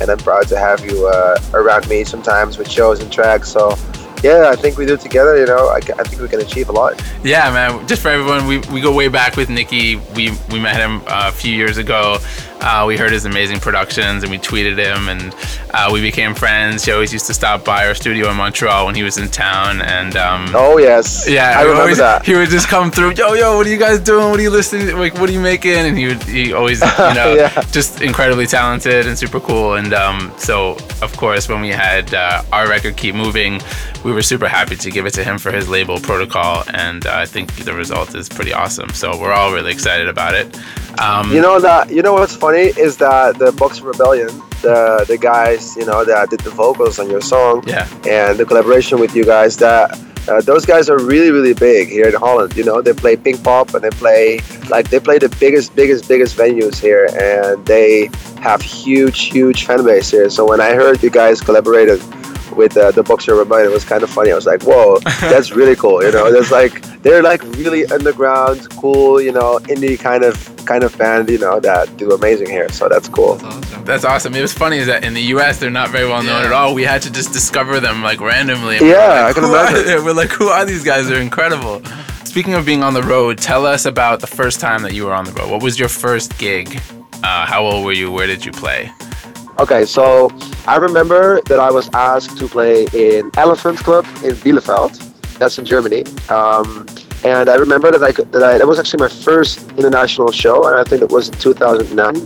and 0.00 0.10
I'm 0.10 0.18
proud 0.18 0.48
to 0.48 0.58
have 0.58 0.84
you 0.84 1.06
uh, 1.06 1.38
around 1.54 1.88
me 1.88 2.02
sometimes 2.04 2.58
with 2.58 2.68
shows 2.70 3.00
and 3.00 3.12
tracks. 3.12 3.48
So. 3.48 3.76
Yeah, 4.20 4.50
I 4.50 4.56
think 4.56 4.76
we 4.76 4.84
do 4.84 4.94
it 4.94 5.00
together. 5.00 5.38
You 5.38 5.46
know, 5.46 5.68
I, 5.68 5.76
I 5.76 6.02
think 6.02 6.20
we 6.20 6.26
can 6.26 6.40
achieve 6.40 6.68
a 6.70 6.72
lot. 6.72 7.00
Yeah, 7.22 7.52
man. 7.52 7.86
Just 7.86 8.02
for 8.02 8.08
everyone, 8.08 8.48
we, 8.48 8.58
we 8.74 8.80
go 8.80 8.92
way 8.92 9.06
back 9.06 9.36
with 9.36 9.48
Nicky. 9.48 9.94
We 10.16 10.32
we 10.50 10.58
met 10.58 10.74
him 10.74 11.02
uh, 11.06 11.30
a 11.30 11.32
few 11.32 11.54
years 11.54 11.78
ago. 11.78 12.18
Uh, 12.60 12.84
we 12.86 12.96
heard 12.96 13.12
his 13.12 13.24
amazing 13.24 13.60
productions 13.60 14.22
and 14.22 14.30
we 14.30 14.38
tweeted 14.38 14.76
him 14.76 15.08
and 15.08 15.34
uh, 15.72 15.88
we 15.92 16.00
became 16.00 16.34
friends. 16.34 16.84
He 16.84 16.92
always 16.92 17.12
used 17.12 17.26
to 17.26 17.34
stop 17.34 17.64
by 17.64 17.86
our 17.86 17.94
studio 17.94 18.30
in 18.30 18.36
Montreal 18.36 18.86
when 18.86 18.94
he 18.94 19.02
was 19.02 19.16
in 19.16 19.28
town. 19.28 19.80
And 19.82 20.16
um, 20.16 20.50
Oh 20.54 20.78
yes, 20.78 21.28
yeah, 21.28 21.54
I 21.56 21.62
remember 21.62 21.82
always- 21.82 21.98
that. 21.98 22.26
He 22.26 22.34
would 22.34 22.48
just 22.48 22.68
come 22.68 22.90
through. 22.90 23.12
Yo, 23.14 23.34
yo, 23.34 23.56
what 23.56 23.66
are 23.66 23.70
you 23.70 23.78
guys 23.78 24.00
doing? 24.00 24.28
What 24.30 24.40
are 24.40 24.42
you 24.42 24.50
listening? 24.50 24.96
Like, 24.96 25.14
what 25.14 25.30
are 25.30 25.32
you 25.32 25.40
making? 25.40 25.72
And 25.72 25.96
he 25.96 26.08
would 26.08 26.22
he 26.24 26.52
always 26.52 26.80
you 26.80 26.86
know 26.98 27.34
Yeah. 27.34 27.62
just 27.70 28.02
incredibly 28.02 28.46
talented 28.46 29.06
and 29.06 29.16
super 29.16 29.40
cool. 29.40 29.74
And 29.74 29.94
um, 29.94 30.32
so 30.36 30.72
of 31.00 31.16
course 31.16 31.48
when 31.48 31.60
we 31.60 31.68
had 31.68 32.12
uh, 32.12 32.42
our 32.52 32.68
record 32.68 32.96
keep 32.96 33.14
moving, 33.14 33.60
we 34.04 34.12
were 34.12 34.22
super 34.22 34.48
happy 34.48 34.76
to 34.76 34.90
give 34.90 35.06
it 35.06 35.14
to 35.14 35.24
him 35.24 35.38
for 35.38 35.52
his 35.52 35.68
label 35.68 35.98
Protocol. 36.00 36.64
And 36.74 37.06
uh, 37.06 37.14
I 37.16 37.26
think 37.26 37.54
the 37.64 37.72
result 37.74 38.14
is 38.14 38.28
pretty 38.28 38.52
awesome. 38.52 38.90
So 38.90 39.18
we're 39.18 39.32
all 39.32 39.52
really 39.54 39.72
excited 39.72 40.08
about 40.08 40.34
it. 40.34 40.58
Um, 41.00 41.32
You 41.32 41.40
know 41.40 41.60
that 41.60 41.90
you 41.90 42.02
know 42.02 42.14
what's 42.14 42.34
funny 42.36 42.66
is 42.86 42.96
that 42.98 43.38
the 43.38 43.52
Box 43.52 43.80
Rebellion, 43.80 44.28
the 44.62 45.04
the 45.06 45.16
guys 45.18 45.76
you 45.76 45.86
know 45.86 46.04
that 46.04 46.30
did 46.30 46.40
the 46.40 46.50
vocals 46.50 46.98
on 46.98 47.08
your 47.10 47.20
song, 47.20 47.62
Yeah. 47.66 47.86
and 48.06 48.38
the 48.38 48.44
collaboration 48.44 48.98
with 49.00 49.14
you 49.14 49.24
guys 49.24 49.56
that. 49.58 49.98
Uh, 50.28 50.42
those 50.42 50.66
guys 50.66 50.90
are 50.90 50.98
really, 50.98 51.30
really 51.30 51.54
big 51.54 51.88
here 51.88 52.06
in 52.06 52.12
Holland. 52.14 52.54
You 52.54 52.62
know, 52.62 52.82
they 52.82 52.92
play 52.92 53.16
Pinkpop 53.16 53.72
and 53.72 53.82
they 53.82 53.88
play 53.88 54.40
like 54.68 54.90
they 54.90 55.00
play 55.00 55.16
the 55.16 55.30
biggest, 55.40 55.74
biggest, 55.74 56.06
biggest 56.06 56.36
venues 56.36 56.76
here, 56.78 57.08
and 57.18 57.64
they 57.64 58.10
have 58.42 58.60
huge, 58.60 59.18
huge 59.32 59.64
fan 59.64 59.82
base 59.86 60.10
here. 60.10 60.28
So 60.28 60.44
when 60.46 60.60
I 60.60 60.74
heard 60.74 61.02
you 61.02 61.08
guys 61.08 61.40
collaborated 61.40 61.98
with 62.58 62.76
uh, 62.76 62.90
the 62.90 63.02
Boxer 63.02 63.34
Rebellion, 63.34 63.70
it 63.70 63.72
was 63.72 63.84
kind 63.84 64.02
of 64.02 64.10
funny. 64.10 64.30
I 64.30 64.34
was 64.34 64.44
like, 64.44 64.62
whoa, 64.64 64.98
that's 65.22 65.52
really 65.52 65.76
cool. 65.76 66.02
You 66.04 66.12
know, 66.12 66.30
there's 66.30 66.50
like 66.50 66.82
they're 67.02 67.22
like 67.22 67.42
really 67.56 67.86
underground, 67.86 68.68
cool, 68.76 69.20
you 69.22 69.32
know, 69.32 69.58
indie 69.72 69.98
kind 69.98 70.24
of 70.24 70.34
kind 70.66 70.84
of 70.84 70.98
band, 70.98 71.30
you 71.30 71.38
know, 71.38 71.60
that 71.60 71.96
do 71.96 72.10
amazing 72.10 72.50
here. 72.50 72.68
So 72.70 72.88
that's 72.90 73.08
cool. 73.08 73.36
That's 73.88 74.04
awesome. 74.04 74.34
It 74.34 74.42
was 74.42 74.52
funny 74.52 74.76
is 74.76 74.86
that 74.88 75.04
in 75.04 75.14
the 75.14 75.22
U.S. 75.34 75.58
they're 75.60 75.70
not 75.70 75.88
very 75.90 76.06
well 76.06 76.22
known 76.22 76.44
at 76.44 76.52
all. 76.52 76.74
We 76.74 76.82
had 76.82 77.00
to 77.02 77.10
just 77.10 77.32
discover 77.32 77.80
them 77.80 78.02
like 78.02 78.20
randomly. 78.20 78.76
And 78.76 78.82
we 78.84 78.90
were 78.90 78.96
Yeah, 78.96 79.22
like, 79.22 79.36
I 79.36 79.40
can 79.40 79.44
imagine." 79.48 79.84
they?" 79.86 79.98
We're 80.04 80.12
like, 80.12 80.30
who 80.30 80.48
are 80.48 80.66
these 80.66 80.84
guys? 80.84 81.08
They're 81.08 81.22
incredible. 81.22 81.80
Speaking 82.24 82.54
of 82.54 82.66
being 82.66 82.82
on 82.82 82.92
the 82.92 83.02
road, 83.02 83.38
tell 83.38 83.64
us 83.64 83.86
about 83.86 84.20
the 84.20 84.26
first 84.26 84.60
time 84.60 84.82
that 84.82 84.92
you 84.92 85.06
were 85.06 85.14
on 85.14 85.24
the 85.24 85.32
road. 85.32 85.50
What 85.50 85.62
was 85.62 85.78
your 85.78 85.88
first 85.88 86.36
gig? 86.38 86.78
Uh, 87.22 87.46
how 87.46 87.64
old 87.64 87.84
were 87.86 87.92
you? 87.92 88.10
Where 88.12 88.26
did 88.26 88.44
you 88.44 88.52
play? 88.52 88.92
Okay, 89.58 89.84
so 89.84 90.30
I 90.68 90.76
remember 90.76 91.40
that 91.46 91.58
I 91.58 91.68
was 91.72 91.90
asked 91.92 92.38
to 92.38 92.46
play 92.46 92.86
in 92.92 93.32
Elephant 93.36 93.78
Club 93.78 94.04
in 94.22 94.36
Bielefeld. 94.36 94.94
That's 95.38 95.58
in 95.58 95.64
Germany. 95.64 96.04
Um, 96.28 96.86
and 97.24 97.48
I 97.48 97.56
remember 97.56 97.90
that 97.90 98.04
I 98.04 98.12
could, 98.12 98.30
that 98.30 98.42
I 98.44 98.58
that 98.58 98.68
was 98.68 98.78
actually 98.78 99.02
my 99.02 99.08
first 99.08 99.68
international 99.72 100.30
show, 100.30 100.68
and 100.68 100.76
I 100.76 100.84
think 100.84 101.02
it 101.02 101.10
was 101.10 101.28
in 101.28 101.34
2009. 101.38 102.16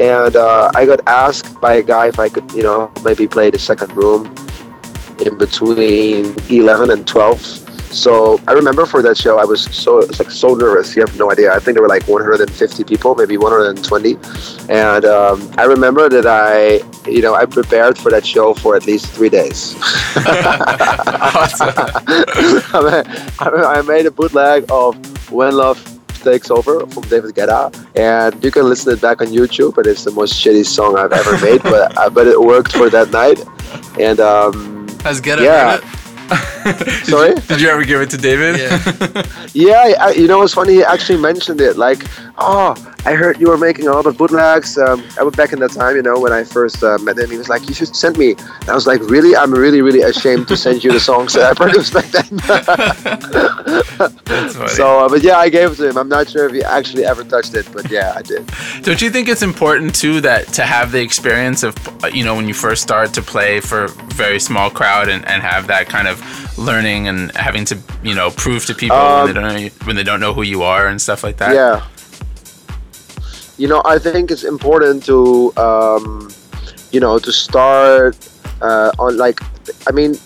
And 0.00 0.36
uh, 0.36 0.72
I 0.74 0.86
got 0.86 1.00
asked 1.06 1.60
by 1.60 1.74
a 1.74 1.82
guy 1.82 2.06
if 2.06 2.18
I 2.18 2.30
could, 2.30 2.50
you 2.52 2.62
know, 2.62 2.90
maybe 3.04 3.28
play 3.28 3.50
the 3.50 3.58
second 3.58 3.92
room 3.94 4.34
in 5.20 5.36
between 5.36 6.34
11 6.48 6.90
and 6.90 7.06
12. 7.06 7.63
So 7.94 8.40
I 8.48 8.52
remember 8.52 8.86
for 8.86 9.02
that 9.02 9.16
show, 9.16 9.38
I 9.38 9.44
was 9.44 9.62
so 9.64 9.98
like 10.18 10.30
so 10.30 10.54
nervous. 10.54 10.96
You 10.96 11.02
have 11.02 11.16
no 11.16 11.30
idea. 11.30 11.54
I 11.54 11.60
think 11.60 11.76
there 11.76 11.82
were 11.82 11.88
like 11.88 12.08
150 12.08 12.84
people, 12.84 13.14
maybe 13.14 13.36
120, 13.36 14.16
and 14.68 15.04
um, 15.04 15.50
I 15.56 15.64
remember 15.64 16.08
that 16.08 16.26
I, 16.26 16.80
you 17.08 17.22
know, 17.22 17.34
I 17.34 17.46
prepared 17.46 17.96
for 17.96 18.10
that 18.10 18.26
show 18.26 18.52
for 18.52 18.74
at 18.74 18.84
least 18.86 19.06
three 19.06 19.28
days. 19.28 19.76
I, 23.40 23.82
made 23.86 24.06
a 24.06 24.10
bootleg 24.10 24.64
of 24.70 24.96
When 25.30 25.54
Love 25.56 25.78
Takes 26.24 26.50
Over 26.50 26.86
from 26.86 27.04
David 27.04 27.36
Guetta, 27.36 27.72
and 27.94 28.42
you 28.42 28.50
can 28.50 28.64
listen 28.64 28.92
it 28.92 29.00
back 29.00 29.20
on 29.20 29.28
YouTube. 29.28 29.76
But 29.76 29.86
it's 29.86 30.02
the 30.02 30.10
most 30.10 30.34
shitty 30.34 30.66
song 30.66 30.98
I've 30.98 31.12
ever 31.12 31.38
made, 31.38 31.62
but 31.62 31.96
uh, 31.96 32.10
but 32.10 32.26
it 32.26 32.40
worked 32.40 32.72
for 32.72 32.90
that 32.90 33.12
night. 33.12 33.38
And 34.00 34.18
um, 34.18 34.88
Has 35.04 35.20
Get 35.20 35.38
yeah. 35.40 35.76
heard 35.76 36.03
it? 36.30 37.06
Sorry. 37.06 37.34
Did 37.34 37.60
you 37.60 37.68
ever 37.68 37.84
give 37.84 38.00
it 38.00 38.10
to 38.10 38.16
David? 38.16 38.58
Yeah. 38.60 39.22
Yeah, 39.56 39.94
I, 40.00 40.10
you 40.10 40.26
know 40.26 40.38
what's 40.38 40.54
funny? 40.54 40.74
He 40.74 40.82
actually 40.84 41.20
mentioned 41.20 41.60
it. 41.60 41.76
Like, 41.76 42.04
oh, 42.38 42.74
I 43.06 43.12
heard 43.14 43.38
you 43.40 43.48
were 43.48 43.58
making 43.58 43.86
a 43.86 43.92
lot 43.92 44.06
of 44.06 44.16
bootlegs. 44.16 44.78
Um, 44.78 45.04
I 45.18 45.22
was 45.22 45.34
back 45.34 45.52
in 45.52 45.58
that 45.60 45.72
time, 45.72 45.94
you 45.96 46.02
know, 46.02 46.18
when 46.18 46.32
I 46.32 46.42
first 46.42 46.82
uh, 46.82 46.96
met 46.98 47.18
him. 47.18 47.30
He 47.30 47.36
was 47.36 47.48
like, 47.48 47.68
"You 47.68 47.74
should 47.74 47.94
send 47.94 48.16
me." 48.16 48.30
And 48.32 48.68
I 48.68 48.74
was 48.74 48.86
like, 48.86 49.00
"Really? 49.02 49.36
I'm 49.36 49.52
really, 49.52 49.82
really 49.82 50.02
ashamed 50.02 50.48
to 50.48 50.56
send 50.56 50.82
you 50.82 50.90
the 50.92 51.00
songs 51.00 51.34
that 51.34 51.44
I 51.50 51.54
produced 51.54 51.92
back 51.92 52.06
then." 52.06 52.38
So, 54.68 55.00
uh, 55.00 55.08
but 55.08 55.22
yeah, 55.22 55.36
I 55.38 55.48
gave 55.48 55.72
it 55.72 55.76
to 55.76 55.88
him. 55.88 55.96
I'm 55.96 56.08
not 56.08 56.28
sure 56.28 56.46
if 56.46 56.52
he 56.54 56.62
actually 56.62 57.04
ever 57.04 57.24
touched 57.24 57.54
it, 57.54 57.68
but 57.72 57.90
yeah, 57.90 58.14
I 58.16 58.22
did. 58.22 58.50
Don't 58.82 59.00
you 59.00 59.10
think 59.10 59.28
it's 59.28 59.42
important 59.42 59.94
too 59.94 60.20
that 60.22 60.48
to 60.54 60.62
have 60.62 60.92
the 60.92 61.00
experience 61.02 61.62
of 61.62 61.74
uh, 62.02 62.08
you 62.08 62.24
know 62.24 62.34
when 62.34 62.48
you 62.48 62.54
first 62.54 62.82
start 62.82 63.12
to 63.14 63.22
play 63.22 63.60
for 63.60 63.84
a 63.84 63.88
very 64.14 64.40
small 64.40 64.70
crowd 64.70 65.08
and, 65.08 65.24
and 65.26 65.42
have 65.42 65.66
that 65.68 65.88
kind 65.88 66.08
of 66.08 66.20
learning 66.58 67.08
and 67.08 67.36
having 67.36 67.64
to 67.66 67.76
you 68.02 68.14
know 68.14 68.30
prove 68.30 68.64
to 68.66 68.74
people 68.74 68.96
when 68.96 69.26
they 69.26 69.30
Um, 69.30 69.34
don't 69.34 69.48
know 69.54 69.58
you, 69.58 69.70
when 69.84 69.96
they 69.96 70.04
don't 70.04 70.20
know 70.20 70.32
who 70.32 70.42
you 70.42 70.62
are 70.62 70.86
and 70.86 71.00
stuff 71.00 71.22
like 71.22 71.36
that. 71.38 71.54
Yeah. 71.54 71.82
You 73.56 73.68
know, 73.68 73.82
I 73.84 73.98
think 73.98 74.30
it's 74.30 74.44
important 74.44 75.04
to, 75.06 75.52
um, 75.56 76.30
you 76.90 77.00
know, 77.00 77.18
to 77.18 77.30
start 77.32 78.16
uh, 78.60 78.90
on 78.98 79.16
like, 79.16 79.38
I 79.86 79.92
mean, 79.92 80.16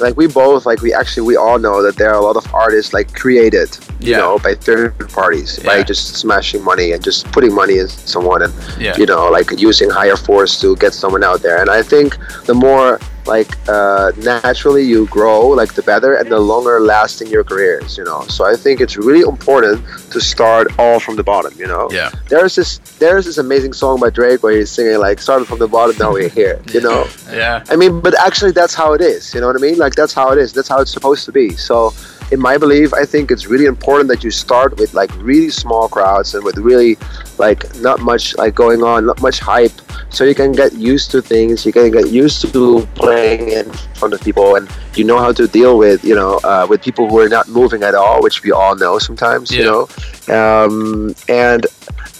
like 0.00 0.16
we 0.16 0.26
both 0.26 0.66
like 0.66 0.82
we 0.82 0.92
actually 0.92 1.24
we 1.24 1.36
all 1.36 1.56
know 1.58 1.80
that 1.80 1.94
there 1.96 2.10
are 2.10 2.16
a 2.16 2.20
lot 2.20 2.36
of 2.36 2.52
artists 2.52 2.92
like 2.92 3.14
created, 3.14 3.68
you 4.00 4.10
Yeah. 4.12 4.18
know, 4.18 4.38
by 4.40 4.54
third 4.54 4.98
parties 5.10 5.60
by 5.60 5.84
just 5.84 6.16
smashing 6.16 6.64
money 6.64 6.90
and 6.92 7.00
just 7.02 7.30
putting 7.30 7.54
money 7.54 7.78
in 7.78 7.86
someone 7.88 8.42
and 8.42 8.52
Yeah. 8.76 8.96
you 8.96 9.06
know 9.06 9.30
like 9.30 9.52
using 9.56 9.88
higher 9.90 10.16
force 10.16 10.60
to 10.62 10.74
get 10.76 10.94
someone 10.94 11.22
out 11.22 11.42
there. 11.42 11.60
And 11.60 11.70
I 11.70 11.82
think 11.82 12.18
the 12.46 12.54
more 12.54 12.98
like 13.26 13.48
uh, 13.68 14.12
naturally 14.18 14.82
you 14.82 15.06
grow, 15.06 15.48
like 15.48 15.74
the 15.74 15.82
better 15.82 16.14
and 16.14 16.30
the 16.30 16.38
longer 16.38 16.80
lasting 16.80 17.28
your 17.28 17.44
career 17.44 17.80
is. 17.84 17.96
You 17.98 18.04
know, 18.04 18.22
so 18.28 18.44
I 18.44 18.56
think 18.56 18.80
it's 18.80 18.96
really 18.96 19.20
important 19.22 19.84
to 20.10 20.20
start 20.20 20.68
all 20.78 21.00
from 21.00 21.16
the 21.16 21.22
bottom. 21.24 21.52
You 21.58 21.66
know, 21.66 21.88
Yeah. 21.90 22.10
there's 22.28 22.54
this 22.54 22.78
there's 22.98 23.24
this 23.24 23.38
amazing 23.38 23.72
song 23.72 24.00
by 24.00 24.10
Drake 24.10 24.42
where 24.42 24.56
he's 24.56 24.70
singing 24.70 24.98
like 24.98 25.20
started 25.20 25.46
from 25.46 25.58
the 25.58 25.68
bottom, 25.68 25.96
now 25.98 26.12
we're 26.12 26.28
here. 26.28 26.60
You 26.72 26.80
know. 26.80 27.06
Yeah. 27.32 27.64
I 27.68 27.76
mean, 27.76 28.00
but 28.00 28.14
actually, 28.20 28.52
that's 28.52 28.74
how 28.74 28.92
it 28.92 29.00
is. 29.00 29.34
You 29.34 29.40
know 29.40 29.46
what 29.48 29.56
I 29.56 29.60
mean? 29.60 29.78
Like 29.78 29.94
that's 29.94 30.12
how 30.12 30.30
it 30.32 30.38
is. 30.38 30.52
That's 30.52 30.68
how 30.68 30.80
it's 30.80 30.92
supposed 30.92 31.24
to 31.24 31.32
be. 31.32 31.56
So, 31.56 31.92
in 32.30 32.40
my 32.40 32.58
belief, 32.58 32.92
I 32.94 33.04
think 33.04 33.30
it's 33.30 33.46
really 33.46 33.66
important 33.66 34.08
that 34.08 34.24
you 34.24 34.30
start 34.30 34.78
with 34.78 34.94
like 34.94 35.10
really 35.16 35.50
small 35.50 35.88
crowds 35.88 36.34
and 36.34 36.44
with 36.44 36.56
really 36.58 36.96
like 37.38 37.62
not 37.80 38.00
much 38.00 38.36
like 38.36 38.54
going 38.54 38.82
on, 38.82 39.06
not 39.06 39.20
much 39.20 39.38
hype, 39.38 39.72
so 40.10 40.24
you 40.24 40.34
can 40.34 40.52
get 40.52 40.72
used 40.74 41.10
to 41.12 41.22
things. 41.22 41.66
You 41.66 41.72
can 41.72 41.90
get 41.90 42.10
used 42.10 42.40
to 42.52 42.86
playing 42.94 43.50
in 43.50 43.70
front 43.94 44.14
of 44.14 44.20
people, 44.20 44.56
and 44.56 44.68
you 44.94 45.04
know 45.04 45.18
how 45.18 45.32
to 45.32 45.46
deal 45.46 45.76
with 45.78 46.04
you 46.04 46.14
know 46.14 46.40
uh, 46.44 46.66
with 46.68 46.82
people 46.82 47.08
who 47.08 47.18
are 47.18 47.28
not 47.28 47.48
moving 47.48 47.82
at 47.82 47.94
all, 47.94 48.22
which 48.22 48.42
we 48.42 48.52
all 48.52 48.76
know 48.76 48.98
sometimes. 48.98 49.50
You 49.50 49.64
know, 49.64 49.88
um, 50.34 51.14
and 51.28 51.66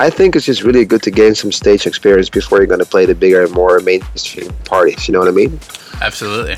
I 0.00 0.10
think 0.10 0.36
it's 0.36 0.46
just 0.46 0.62
really 0.62 0.84
good 0.84 1.02
to 1.02 1.10
gain 1.10 1.34
some 1.34 1.52
stage 1.52 1.86
experience 1.86 2.28
before 2.28 2.58
you're 2.58 2.66
going 2.66 2.80
to 2.80 2.86
play 2.86 3.06
the 3.06 3.14
bigger, 3.14 3.44
and 3.44 3.52
more 3.52 3.80
mainstream 3.80 4.52
parties. 4.64 5.08
You 5.08 5.12
know 5.12 5.20
what 5.20 5.28
I 5.28 5.32
mean? 5.32 5.58
Absolutely. 6.00 6.56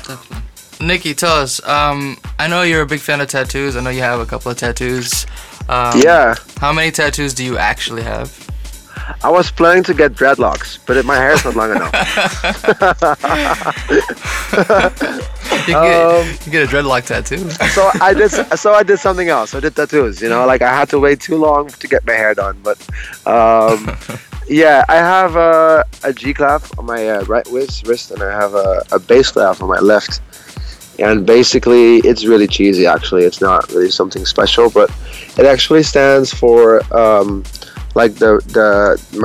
Nicky, 0.79 1.13
tell 1.13 1.35
us. 1.37 1.65
Um, 1.67 2.17
I 2.39 2.47
know 2.47 2.61
you're 2.61 2.81
a 2.81 2.85
big 2.85 2.99
fan 2.99 3.19
of 3.21 3.27
tattoos. 3.29 3.75
I 3.75 3.81
know 3.81 3.89
you 3.89 4.01
have 4.01 4.19
a 4.19 4.25
couple 4.25 4.51
of 4.51 4.57
tattoos. 4.57 5.25
Um, 5.69 5.99
Yeah. 5.99 6.35
How 6.59 6.71
many 6.71 6.91
tattoos 6.91 7.33
do 7.33 7.43
you 7.43 7.57
actually 7.57 8.03
have? 8.03 8.43
I 9.23 9.29
was 9.29 9.49
planning 9.51 9.83
to 9.85 9.93
get 9.93 10.13
dreadlocks, 10.13 10.79
but 10.85 11.03
my 11.05 11.15
hair's 11.15 11.43
not 11.45 11.55
long 11.55 11.71
enough. 11.71 11.93
You 15.67 15.73
get, 15.73 16.45
you 16.45 16.51
get 16.51 16.63
a 16.63 16.67
dreadlock 16.73 17.05
tattoo. 17.05 17.49
so 17.49 17.89
I 18.01 18.13
did. 18.13 18.31
So 18.57 18.73
I 18.73 18.83
did 18.83 18.99
something 18.99 19.29
else. 19.29 19.53
I 19.53 19.59
did 19.59 19.75
tattoos. 19.75 20.21
You 20.21 20.29
know, 20.29 20.45
like 20.45 20.61
I 20.61 20.73
had 20.73 20.89
to 20.89 20.99
wait 20.99 21.19
too 21.19 21.35
long 21.37 21.67
to 21.69 21.87
get 21.87 22.05
my 22.05 22.13
hair 22.13 22.33
done. 22.33 22.57
But 22.63 22.77
um, 23.25 23.89
yeah, 24.47 24.85
I 24.87 24.95
have 24.95 25.35
a, 25.35 25.85
a 26.03 26.13
G 26.13 26.33
clef 26.33 26.77
on 26.77 26.85
my 26.85 27.07
uh, 27.09 27.23
right 27.25 27.47
wrist, 27.51 27.87
wrist, 27.87 28.11
and 28.11 28.21
I 28.23 28.31
have 28.31 28.53
a, 28.55 28.83
a 28.91 28.99
bass 28.99 29.31
clef 29.31 29.61
on 29.61 29.69
my 29.69 29.79
left. 29.79 30.21
And 30.99 31.25
basically, 31.25 31.97
it's 31.97 32.25
really 32.25 32.47
cheesy. 32.47 32.87
Actually, 32.87 33.23
it's 33.23 33.41
not 33.41 33.69
really 33.69 33.89
something 33.89 34.25
special, 34.25 34.69
but 34.69 34.91
it 35.37 35.45
actually 35.45 35.83
stands 35.83 36.33
for 36.33 36.81
um, 36.95 37.43
like 37.97 38.13
the 38.23 38.31
the 38.57 38.69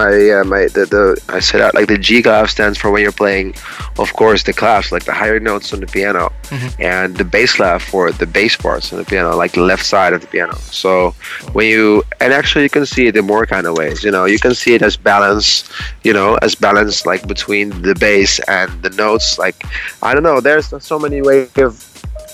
my 0.00 0.12
uh, 0.36 0.44
my 0.44 0.62
the, 0.76 0.84
the 0.94 1.04
I 1.28 1.40
said 1.40 1.60
that 1.60 1.74
like 1.74 1.88
the 1.88 1.98
G 1.98 2.22
clef 2.22 2.48
stands 2.48 2.78
for 2.78 2.90
when 2.90 3.02
you're 3.02 3.20
playing, 3.24 3.54
of 3.98 4.10
course, 4.14 4.42
the 4.44 4.54
clefs 4.54 4.90
like 4.90 5.04
the 5.04 5.12
higher 5.12 5.38
notes 5.38 5.74
on 5.74 5.80
the 5.80 5.86
piano, 5.86 6.32
and 6.78 7.14
the 7.20 7.24
bass 7.24 7.52
clef 7.56 7.84
for 7.84 8.10
the 8.10 8.26
bass 8.26 8.56
parts 8.56 8.90
on 8.92 8.98
the 8.98 9.04
piano, 9.04 9.36
like 9.36 9.52
the 9.52 9.60
left 9.72 9.84
side 9.84 10.14
of 10.14 10.22
the 10.22 10.26
piano. 10.26 10.56
So 10.82 11.14
when 11.52 11.66
you 11.68 12.02
and 12.20 12.32
actually 12.32 12.64
you 12.64 12.70
can 12.70 12.86
see 12.86 13.06
it 13.08 13.14
in 13.16 13.26
more 13.26 13.44
kind 13.44 13.66
of 13.66 13.76
ways. 13.76 14.02
You 14.02 14.10
know, 14.10 14.24
you 14.24 14.38
can 14.38 14.54
see 14.54 14.72
it 14.74 14.82
as 14.82 14.96
balance. 14.96 15.68
You 16.02 16.14
know, 16.14 16.38
as 16.40 16.54
balance 16.54 17.04
like 17.04 17.28
between 17.28 17.82
the 17.82 17.94
bass 17.94 18.40
and 18.48 18.70
the 18.82 18.90
notes. 18.90 19.38
Like 19.38 19.56
I 20.02 20.14
don't 20.14 20.22
know. 20.22 20.40
There's 20.40 20.72
so 20.82 20.98
many 20.98 21.20
ways 21.20 21.52
of 21.58 21.91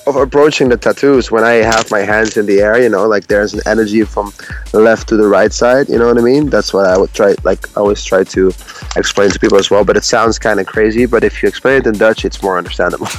of 0.08 0.16
approaching 0.16 0.68
the 0.70 0.76
tattoos 0.76 1.30
when 1.30 1.44
I 1.44 1.54
have 1.54 1.90
my 1.90 2.00
hands 2.00 2.36
in 2.36 2.46
the 2.46 2.60
air, 2.60 2.80
you 2.82 2.88
know, 2.88 3.06
like 3.06 3.26
there's 3.26 3.52
an 3.54 3.60
energy 3.66 4.02
from 4.04 4.32
left 4.72 5.08
to 5.10 5.16
the 5.16 5.28
right 5.28 5.52
side, 5.52 5.88
you 5.88 5.98
know 5.98 6.06
what 6.06 6.18
I 6.18 6.22
mean? 6.22 6.48
That's 6.50 6.72
what 6.72 6.86
I 6.86 6.96
would 6.98 7.12
try, 7.14 7.34
like, 7.44 7.68
I 7.76 7.80
always 7.80 8.02
try 8.04 8.24
to 8.24 8.48
explain 8.96 9.30
to 9.30 9.38
people 9.38 9.58
as 9.58 9.70
well. 9.70 9.84
But 9.84 9.96
it 9.96 10.04
sounds 10.04 10.38
kind 10.38 10.60
of 10.60 10.66
crazy, 10.66 11.06
but 11.06 11.24
if 11.24 11.42
you 11.42 11.48
explain 11.48 11.78
it 11.80 11.86
in 11.86 11.94
Dutch, 11.94 12.24
it's 12.24 12.42
more 12.42 12.56
understandable. 12.58 13.06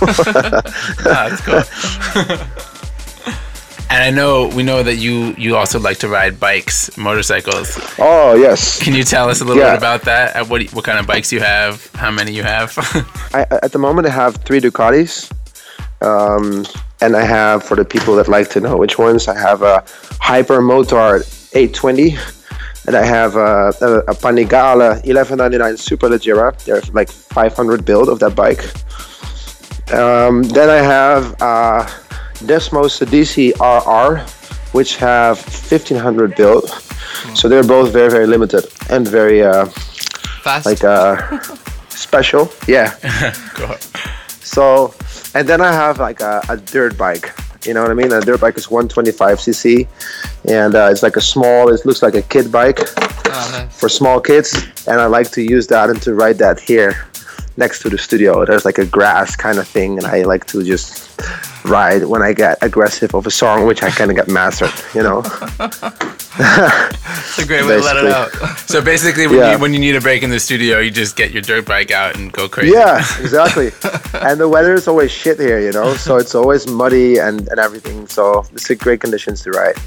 cool. 1.46 1.64
and 3.92 4.04
I 4.04 4.12
know 4.12 4.48
we 4.56 4.62
know 4.64 4.84
that 4.84 4.98
you 4.98 5.34
you 5.38 5.56
also 5.56 5.80
like 5.80 5.98
to 6.00 6.08
ride 6.08 6.40
bikes, 6.40 6.96
motorcycles. 6.98 7.78
oh, 8.00 8.36
yes. 8.36 8.80
Can 8.82 8.94
you 8.94 9.04
tell 9.04 9.30
us 9.30 9.42
a 9.42 9.46
little 9.46 9.62
Yeah. 9.62 9.72
bit 9.72 9.78
about 9.80 10.02
that? 10.04 10.48
What 10.50 10.62
what 10.74 10.86
kind 10.86 11.00
of 11.00 11.08
bikes 11.08 11.32
you 11.32 11.40
have? 11.42 11.90
How 11.96 12.12
many 12.12 12.32
you 12.34 12.44
have? 12.44 12.74
I, 13.34 13.46
at 13.64 13.72
the 13.72 13.80
moment, 13.80 14.08
I 14.08 14.12
have 14.12 14.36
three 14.38 14.60
Ducatis. 14.62 15.32
Um, 16.02 16.66
and 17.02 17.16
I 17.16 17.24
have, 17.24 17.64
for 17.64 17.76
the 17.76 17.86
people 17.86 18.16
that 18.16 18.28
like 18.28 18.50
to 18.52 18.60
know 18.60 18.78
which 18.78 18.98
ones, 18.98 19.28
I 19.28 19.38
have 19.38 19.62
a 19.62 19.84
Hyper 20.22 20.60
Motard 20.62 21.22
820. 21.56 22.18
And 22.88 22.96
I 22.96 23.06
have 23.06 23.36
a, 23.36 23.74
a, 23.82 23.98
a 24.12 24.16
Panigale 24.16 24.96
1199 25.06 25.78
Super 25.78 26.10
Leggera. 26.10 26.58
There's 26.64 26.92
like 26.94 27.10
500 27.12 27.86
build 27.86 28.10
of 28.10 28.20
that 28.20 28.36
bike. 28.36 28.64
Um, 29.94 30.44
then 30.44 30.70
I 30.70 30.78
have 30.82 31.36
uh, 31.42 31.86
Desmosedici 32.46 33.54
RR, 33.60 34.20
which 34.72 34.96
have 34.98 35.38
1500 35.38 36.36
build. 36.36 36.70
So 37.36 37.50
they're 37.50 37.64
both 37.64 37.92
very, 37.92 38.10
very 38.10 38.28
limited 38.28 38.66
and 38.90 39.08
very 39.08 39.44
uh, 39.44 39.66
Fast. 39.66 40.66
like 40.66 40.84
uh, 40.84 41.40
special. 41.90 42.52
Yeah. 42.68 42.96
Go. 43.56 43.76
So, 44.42 44.94
and 45.36 45.48
then 45.48 45.62
I 45.62 45.72
have 45.72 46.00
like 46.00 46.22
a, 46.22 46.42
a 46.50 46.58
dirt 46.58 46.98
bike. 46.98 47.34
You 47.66 47.74
know 47.74 47.82
what 47.82 47.92
I 47.92 47.94
mean? 47.94 48.12
A 48.14 48.22
dirt 48.22 48.40
bike 48.40 48.58
is 48.58 48.68
125cc, 48.68 49.88
and 50.50 50.76
uh, 50.76 50.88
it's 50.92 51.04
like 51.04 51.18
a 51.18 51.22
small. 51.22 51.70
It 51.74 51.86
looks 51.86 52.02
like 52.02 52.16
a 52.16 52.22
kid 52.22 52.52
bike 52.52 52.80
Oh, 53.32 53.50
nice. 53.54 53.80
for 53.80 53.90
small 53.90 54.20
kids, 54.22 54.56
and 54.88 55.00
I 55.02 55.06
like 55.08 55.30
to 55.32 55.42
use 55.42 55.68
that 55.68 55.90
and 55.90 56.02
to 56.04 56.14
ride 56.14 56.38
that 56.38 56.60
here 56.60 57.06
next 57.58 57.82
to 57.82 57.90
the 57.90 57.98
studio. 57.98 58.46
There's 58.46 58.64
like 58.66 58.78
a 58.78 58.86
grass 58.86 59.36
kind 59.36 59.60
of 59.60 59.68
thing, 59.68 59.98
and 59.98 60.08
I 60.08 60.24
like 60.24 60.46
to 60.48 60.64
just 60.64 61.22
ride 61.66 62.06
when 62.06 62.22
I 62.24 62.32
get 62.34 62.58
aggressive 62.64 63.14
of 63.14 63.28
a 63.28 63.32
song, 63.32 63.66
which 63.68 63.84
I 63.84 63.90
kind 63.92 64.10
of 64.10 64.16
get 64.16 64.30
mastered. 64.30 64.72
You 64.96 65.04
know? 65.04 65.22
It's 66.40 67.40
a 67.40 67.46
great 67.46 67.66
way 67.66 67.78
to 67.78 67.84
let 67.84 67.98
it 67.98 68.06
out. 68.12 68.30
So 68.70 68.82
basically, 68.82 69.28
when 69.28 69.38
Yeah. 69.40 69.54
you 69.54 69.60
when 69.60 69.74
you 69.74 69.80
need 69.80 69.96
a 69.96 70.02
break 70.02 70.24
in 70.24 70.30
the 70.30 70.40
studio, 70.40 70.80
you 70.80 70.90
just 70.92 71.16
get 71.16 71.32
your 71.32 71.42
dirt 71.42 71.66
bike 71.66 71.92
out 71.92 72.16
and 72.16 72.32
go 72.32 72.48
crazy. 72.48 72.72
Yeah, 72.74 73.00
exactly. 73.20 73.72
and 74.14 74.40
the 74.40 74.48
weather 74.48 74.74
is 74.74 74.88
always 74.88 75.12
shit 75.12 75.40
here, 75.40 75.60
you 75.60 75.72
know, 75.72 75.94
so 75.96 76.18
it's 76.18 76.36
always 76.36 76.68
muddy 76.68 77.18
and, 77.18 77.48
and 77.50 77.60
everything. 77.60 78.08
So 78.08 78.46
it's 78.54 78.70
a 78.70 78.76
great 78.76 79.02
conditions 79.02 79.42
to 79.44 79.52
ride. 79.52 79.78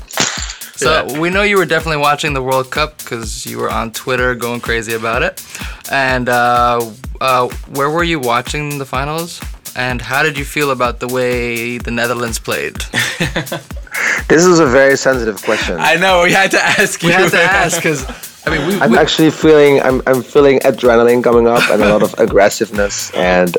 So 0.76 1.06
we 1.20 1.30
know 1.30 1.42
you 1.42 1.56
were 1.58 1.66
definitely 1.66 1.98
watching 2.02 2.32
the 2.34 2.42
World 2.42 2.70
Cup 2.70 2.98
because 2.98 3.46
you 3.46 3.58
were 3.58 3.70
on 3.70 3.92
Twitter 3.92 4.34
going 4.34 4.60
crazy 4.60 4.94
about 4.94 5.22
it. 5.22 5.44
And 5.92 6.28
uh, 6.28 6.90
uh, 7.20 7.48
where 7.70 7.88
were 7.90 8.02
you 8.02 8.18
watching 8.18 8.78
the 8.78 8.84
finals? 8.86 9.40
And 9.76 10.02
how 10.02 10.22
did 10.22 10.36
you 10.36 10.44
feel 10.44 10.70
about 10.70 10.98
the 11.00 11.08
way 11.08 11.78
the 11.78 11.90
Netherlands 11.92 12.38
played? 12.38 12.76
This 14.28 14.46
is 14.46 14.60
a 14.60 14.66
very 14.66 14.96
sensitive 14.96 15.42
question. 15.42 15.76
I 15.78 15.96
know 15.96 16.22
we 16.22 16.32
had 16.32 16.50
to 16.52 16.62
ask 16.62 17.02
you. 17.02 17.08
We 17.08 17.14
had 17.14 17.30
to 17.32 17.42
ask 17.42 17.76
because 17.76 18.04
I 18.46 18.50
mean 18.50 18.66
we, 18.66 18.80
I'm 18.80 18.92
we 18.92 18.98
actually 18.98 19.30
feeling 19.30 19.80
I'm, 19.82 20.02
I'm 20.06 20.22
feeling 20.22 20.58
adrenaline 20.60 21.22
coming 21.22 21.46
up 21.46 21.68
and 21.70 21.82
a 21.82 21.88
lot 21.92 22.02
of 22.02 22.14
aggressiveness 22.18 23.12
and 23.14 23.56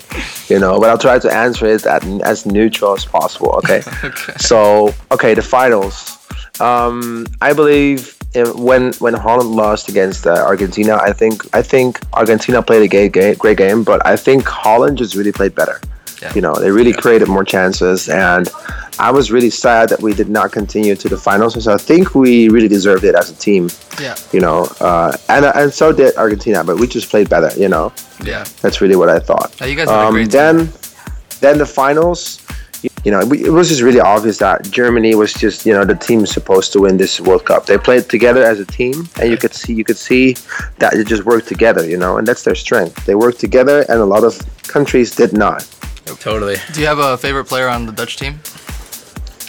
you 0.50 0.60
know 0.60 0.80
but 0.80 0.90
I'll 0.90 0.98
try 0.98 1.20
to 1.20 1.32
answer 1.32 1.68
it 1.68 1.86
at, 1.86 2.04
as 2.24 2.46
neutral 2.46 2.94
as 2.94 3.06
possible 3.06 3.52
okay, 3.64 3.82
so 4.38 4.94
okay 5.12 5.34
the 5.34 5.42
finals 5.42 6.18
um, 6.60 7.28
I 7.42 7.54
believe 7.54 8.18
if, 8.34 8.54
when 8.56 8.94
when 8.94 9.14
Holland 9.14 9.52
lost 9.52 9.90
against 9.90 10.28
uh, 10.28 10.44
Argentina 10.46 10.98
I 10.98 11.14
think 11.14 11.44
I 11.56 11.62
think 11.62 12.00
Argentina 12.14 12.62
played 12.62 12.84
a 12.84 12.88
great 12.88 13.14
game, 13.14 13.36
great 13.36 13.58
game 13.58 13.84
but 13.84 14.06
I 14.06 14.18
think 14.18 14.46
Holland 14.46 14.98
just 14.98 15.16
really 15.16 15.32
played 15.32 15.56
better 15.56 15.80
Yeah. 16.24 16.32
you 16.38 16.42
know 16.46 16.54
they 16.64 16.72
really 16.80 16.94
created 17.04 17.28
more 17.38 17.46
chances 17.56 18.00
and 18.28 18.46
I 19.08 19.10
was 19.18 19.26
really 19.36 19.50
sad 19.66 19.84
that 19.92 20.02
we 20.08 20.12
did 20.22 20.30
not 20.38 20.48
continue 20.60 20.96
to 21.04 21.08
the 21.14 21.20
finals 21.30 21.52
so 21.66 21.70
I 21.80 21.82
think 21.90 22.04
we 22.24 22.34
really 22.56 22.72
deserved 22.78 23.04
it 23.10 23.16
as 23.22 23.28
a 23.36 23.38
team 23.48 23.64
yeah 24.06 24.16
you 24.36 24.42
know, 24.46 24.60
uh, 24.90 25.12
and 25.34 25.44
and 25.60 25.70
so 25.80 25.86
did 26.02 26.16
Argentina, 26.26 26.60
but 26.68 26.76
we 26.82 26.86
just 26.98 27.08
played 27.14 27.28
better, 27.36 27.52
you 27.64 27.70
know. 27.74 27.86
yeah. 28.32 28.44
That's 28.64 28.78
really 28.84 28.98
what 29.02 29.10
I 29.18 29.20
thought. 29.30 29.50
Oh, 29.62 29.66
you 29.72 29.76
guys 29.80 29.88
Um, 29.90 30.14
great 30.14 30.32
team. 30.32 30.40
then, 30.40 30.56
then 31.44 31.56
the 31.64 31.70
finals, 31.82 32.20
you 33.06 33.12
know, 33.14 33.22
we, 33.32 33.36
it 33.50 33.54
was 33.60 33.68
just 33.72 33.82
really 33.88 34.00
obvious 34.16 34.38
that 34.46 34.58
Germany 34.80 35.12
was 35.24 35.32
just, 35.44 35.58
you 35.68 35.74
know, 35.76 35.86
the 35.94 36.00
team 36.08 36.20
supposed 36.26 36.70
to 36.74 36.78
win 36.86 36.96
this 37.04 37.14
World 37.28 37.44
Cup. 37.50 37.62
They 37.70 37.78
played 37.78 38.04
together 38.16 38.44
as 38.52 38.58
a 38.66 38.68
team, 38.80 38.96
and 39.20 39.26
you 39.32 39.38
could 39.44 39.54
see, 39.62 39.74
you 39.80 39.86
could 39.90 40.02
see 40.10 40.26
that 40.82 40.92
they 40.96 41.04
just 41.14 41.24
worked 41.32 41.48
together, 41.48 41.84
you 41.94 41.98
know, 42.04 42.18
and 42.18 42.24
that's 42.28 42.44
their 42.48 42.56
strength. 42.66 42.96
They 43.06 43.16
worked 43.26 43.40
together, 43.48 43.78
and 43.90 43.98
a 44.08 44.10
lot 44.16 44.24
of 44.30 44.34
countries 44.76 45.10
did 45.22 45.32
not. 45.34 45.60
Totally. 46.20 46.58
Do 46.74 46.80
you 46.82 46.88
have 46.88 47.00
a 47.00 47.18
favorite 47.18 47.46
player 47.46 47.68
on 47.68 47.86
the 47.86 47.92
Dutch 47.92 48.18
team? 48.18 48.40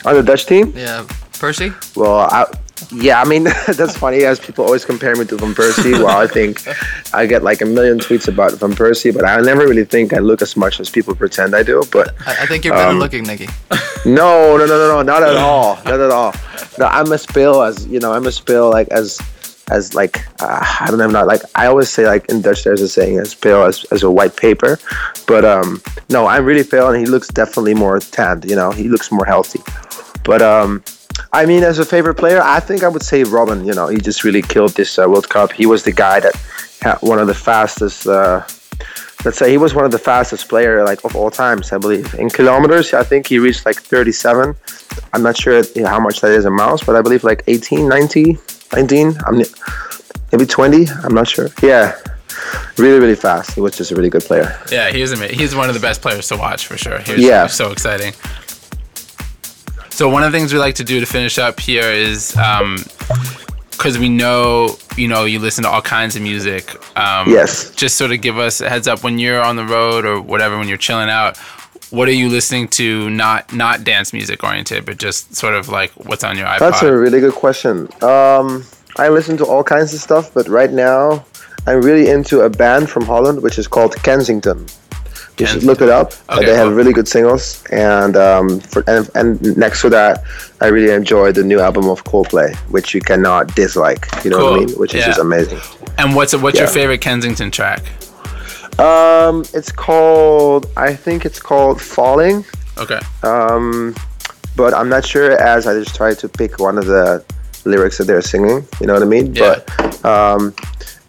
On 0.04 0.14
the 0.14 0.22
Dutch 0.22 0.46
team, 0.46 0.72
Yeah, 0.76 1.06
Percy. 1.38 1.72
Well, 1.96 2.20
I, 2.20 2.46
yeah, 2.92 3.20
I 3.20 3.24
mean 3.24 3.44
that's 3.68 3.96
funny 3.96 4.24
as 4.24 4.38
people 4.40 4.64
always 4.64 4.84
compare 4.84 5.14
me 5.16 5.24
to 5.26 5.36
Van 5.36 5.54
Persie. 5.54 5.92
Well, 5.92 6.08
I 6.20 6.26
think 6.26 6.62
I 7.14 7.26
get 7.26 7.42
like 7.42 7.60
a 7.62 7.66
million 7.66 7.98
tweets 7.98 8.28
about 8.28 8.52
Van 8.52 8.72
Persie, 8.72 9.14
but 9.14 9.24
I 9.24 9.40
never 9.40 9.66
really 9.66 9.84
think 9.84 10.12
I 10.12 10.18
look 10.18 10.42
as 10.42 10.56
much 10.56 10.80
as 10.80 10.90
people 10.90 11.14
pretend 11.14 11.54
I 11.54 11.62
do. 11.62 11.82
But 11.90 12.14
I, 12.26 12.42
I 12.42 12.46
think 12.46 12.64
you're 12.64 12.74
better 12.74 12.90
Um, 12.90 12.98
looking, 12.98 13.22
Nicky. 13.24 13.48
no, 14.04 14.56
no, 14.56 14.66
no, 14.66 14.76
no, 14.78 14.88
no, 14.88 15.02
not 15.02 15.22
at 15.22 15.36
all, 15.36 15.76
not 15.84 16.00
at 16.00 16.10
all. 16.10 16.34
No, 16.78 16.86
I'm 16.86 17.10
as 17.12 17.24
pale 17.26 17.62
as 17.62 17.86
you 17.86 18.00
know. 18.00 18.12
I'm 18.12 18.26
as 18.26 18.38
pale 18.40 18.68
like 18.70 18.88
as 18.88 19.20
as 19.70 19.94
like 19.94 20.24
uh, 20.42 20.64
I 20.80 20.86
don't 20.88 20.98
know, 20.98 21.08
not 21.08 21.26
like 21.26 21.42
I 21.54 21.66
always 21.66 21.88
say 21.88 22.06
like 22.06 22.28
in 22.28 22.42
Dutch 22.42 22.64
there's 22.64 22.82
a 22.82 22.88
saying 22.88 23.18
as 23.18 23.34
pale 23.34 23.64
as, 23.64 23.84
as 23.92 24.02
a 24.02 24.10
white 24.10 24.36
paper, 24.36 24.78
but 25.26 25.44
um 25.44 25.80
no, 26.10 26.26
I'm 26.26 26.44
really 26.44 26.64
pale 26.64 26.90
and 26.90 26.98
he 26.98 27.06
looks 27.06 27.28
definitely 27.28 27.74
more 27.74 27.98
tanned. 27.98 28.44
You 28.44 28.56
know, 28.56 28.70
he 28.70 28.88
looks 28.88 29.10
more 29.10 29.24
healthy. 29.24 29.60
But 30.24 30.42
um, 30.42 30.82
I 31.32 31.46
mean, 31.46 31.62
as 31.62 31.78
a 31.78 31.84
favorite 31.84 32.14
player, 32.14 32.40
I 32.42 32.60
think 32.60 32.82
I 32.82 32.88
would 32.88 33.02
say 33.02 33.22
Robben. 33.22 33.66
You 33.66 33.74
know, 33.74 33.88
he 33.88 33.98
just 33.98 34.24
really 34.24 34.42
killed 34.42 34.72
this 34.72 34.98
uh, 34.98 35.06
World 35.08 35.28
Cup. 35.28 35.52
He 35.52 35.66
was 35.66 35.84
the 35.84 35.92
guy 35.92 36.20
that 36.20 36.34
had 36.80 36.96
one 37.00 37.18
of 37.18 37.26
the 37.26 37.34
fastest. 37.34 38.06
Uh, 38.06 38.42
let's 39.24 39.38
say 39.38 39.50
he 39.50 39.58
was 39.58 39.74
one 39.74 39.84
of 39.84 39.90
the 39.90 39.98
fastest 39.98 40.48
player 40.48 40.84
like 40.84 41.04
of 41.04 41.14
all 41.14 41.30
times. 41.30 41.72
I 41.72 41.78
believe 41.78 42.14
in 42.14 42.30
kilometers. 42.30 42.92
I 42.94 43.04
think 43.04 43.26
he 43.26 43.38
reached 43.38 43.64
like 43.64 43.76
37. 43.76 44.54
I'm 45.12 45.22
not 45.22 45.36
sure 45.36 45.62
how 45.86 46.00
much 46.00 46.20
that 46.20 46.32
is 46.32 46.44
in 46.44 46.52
miles, 46.52 46.82
but 46.82 46.96
I 46.96 47.02
believe 47.02 47.24
like 47.24 47.42
18, 47.46 47.88
19, 47.88 48.38
19. 48.74 49.16
I'm 49.26 49.42
maybe 50.32 50.46
20. 50.46 50.86
I'm 51.04 51.14
not 51.14 51.28
sure. 51.28 51.48
Yeah. 51.62 51.96
Really, 52.76 52.98
really 52.98 53.14
fast. 53.14 53.52
He 53.54 53.60
was 53.60 53.76
just 53.76 53.92
a 53.92 53.94
really 53.94 54.10
good 54.10 54.22
player. 54.24 54.58
Yeah, 54.70 54.90
he 54.90 55.00
was 55.00 55.12
amazing. 55.12 55.38
He's 55.38 55.54
one 55.54 55.68
of 55.68 55.74
the 55.74 55.80
best 55.80 56.02
players 56.02 56.26
to 56.28 56.36
watch 56.36 56.66
for 56.66 56.76
sure. 56.76 56.98
He 57.00 57.12
was, 57.12 57.22
Yeah. 57.22 57.40
he 57.40 57.44
was 57.44 57.54
so 57.54 57.70
exciting. 57.70 58.12
So 59.90 60.08
one 60.08 60.24
of 60.24 60.32
the 60.32 60.36
things 60.38 60.52
we 60.52 60.58
like 60.58 60.74
to 60.76 60.84
do 60.84 60.98
to 60.98 61.06
finish 61.06 61.38
up 61.38 61.60
here 61.60 61.84
is 61.88 62.32
because 63.70 63.96
we 63.98 64.08
know 64.08 64.76
you 64.96 65.06
know 65.08 65.24
you 65.24 65.38
listen 65.38 65.62
to 65.64 65.70
all 65.70 65.82
kinds 65.82 66.16
of 66.16 66.22
music. 66.22 66.74
Um, 66.96 67.30
Yes. 67.30 67.70
Just 67.76 67.96
sort 67.96 68.10
of 68.10 68.20
give 68.20 68.36
us 68.38 68.60
a 68.60 68.68
heads 68.68 68.88
up 68.88 69.04
when 69.04 69.18
you're 69.20 69.40
on 69.40 69.54
the 69.56 69.64
road 69.64 70.04
or 70.04 70.20
whatever 70.20 70.58
when 70.58 70.66
you're 70.66 70.76
chilling 70.78 71.08
out. 71.08 71.38
What 71.94 72.08
are 72.08 72.12
you 72.12 72.28
listening 72.28 72.66
to? 72.80 73.08
Not 73.08 73.52
not 73.52 73.84
dance 73.84 74.12
music 74.12 74.42
oriented, 74.42 74.84
but 74.84 74.98
just 74.98 75.36
sort 75.36 75.54
of 75.54 75.68
like 75.68 75.92
what's 75.92 76.24
on 76.24 76.36
your 76.36 76.46
iPod. 76.46 76.58
That's 76.58 76.82
a 76.82 76.96
really 76.96 77.20
good 77.20 77.34
question. 77.34 77.88
Um, 78.02 78.64
I 78.96 79.08
listen 79.08 79.36
to 79.36 79.46
all 79.46 79.62
kinds 79.62 79.94
of 79.94 80.00
stuff, 80.00 80.34
but 80.34 80.48
right 80.48 80.72
now 80.72 81.24
I'm 81.66 81.80
really 81.82 82.10
into 82.10 82.40
a 82.40 82.50
band 82.50 82.90
from 82.90 83.04
Holland 83.04 83.42
which 83.42 83.58
is 83.58 83.68
called 83.68 83.94
Kensington, 84.02 84.66
You 85.38 85.46
should 85.46 85.62
look 85.62 85.80
it 85.80 85.88
up. 85.88 86.12
Okay, 86.30 86.46
they 86.46 86.54
have 86.54 86.68
cool. 86.68 86.76
really 86.76 86.92
good 86.92 87.08
singles, 87.08 87.64
and 87.70 88.16
um, 88.16 88.60
for, 88.60 88.84
and 88.86 89.08
and 89.14 89.56
next 89.56 89.80
to 89.82 89.88
that, 89.90 90.22
I 90.60 90.66
really 90.68 90.92
enjoyed 90.92 91.34
the 91.36 91.44
new 91.44 91.60
album 91.60 91.88
of 91.88 92.04
Coldplay, 92.04 92.54
which 92.70 92.94
you 92.94 93.00
cannot 93.00 93.54
dislike. 93.54 94.06
You 94.24 94.30
know 94.30 94.44
what 94.44 94.52
I 94.54 94.64
mean? 94.64 94.70
Which 94.76 94.94
is 94.94 95.04
just 95.04 95.20
amazing. 95.20 95.60
And 95.98 96.14
what's 96.14 96.34
what's 96.36 96.58
your 96.58 96.68
favorite 96.68 97.00
Kensington 97.00 97.50
track? 97.50 97.82
Um, 98.78 99.44
it's 99.54 99.70
called. 99.70 100.66
I 100.76 100.94
think 100.94 101.24
it's 101.24 101.40
called 101.40 101.80
Falling. 101.80 102.44
Okay. 102.78 103.00
Um, 103.22 103.94
but 104.56 104.74
I'm 104.74 104.88
not 104.88 105.04
sure 105.04 105.32
as 105.40 105.66
I 105.66 105.74
just 105.74 105.94
tried 105.94 106.18
to 106.20 106.28
pick 106.28 106.58
one 106.58 106.78
of 106.78 106.86
the 106.86 107.24
lyrics 107.64 107.98
that 107.98 108.04
they're 108.04 108.22
singing. 108.22 108.66
You 108.80 108.86
know 108.86 108.94
what 108.94 109.02
I 109.02 109.06
mean? 109.06 109.34
Yeah. 109.34 109.60
But 109.66 110.04
um, 110.04 110.54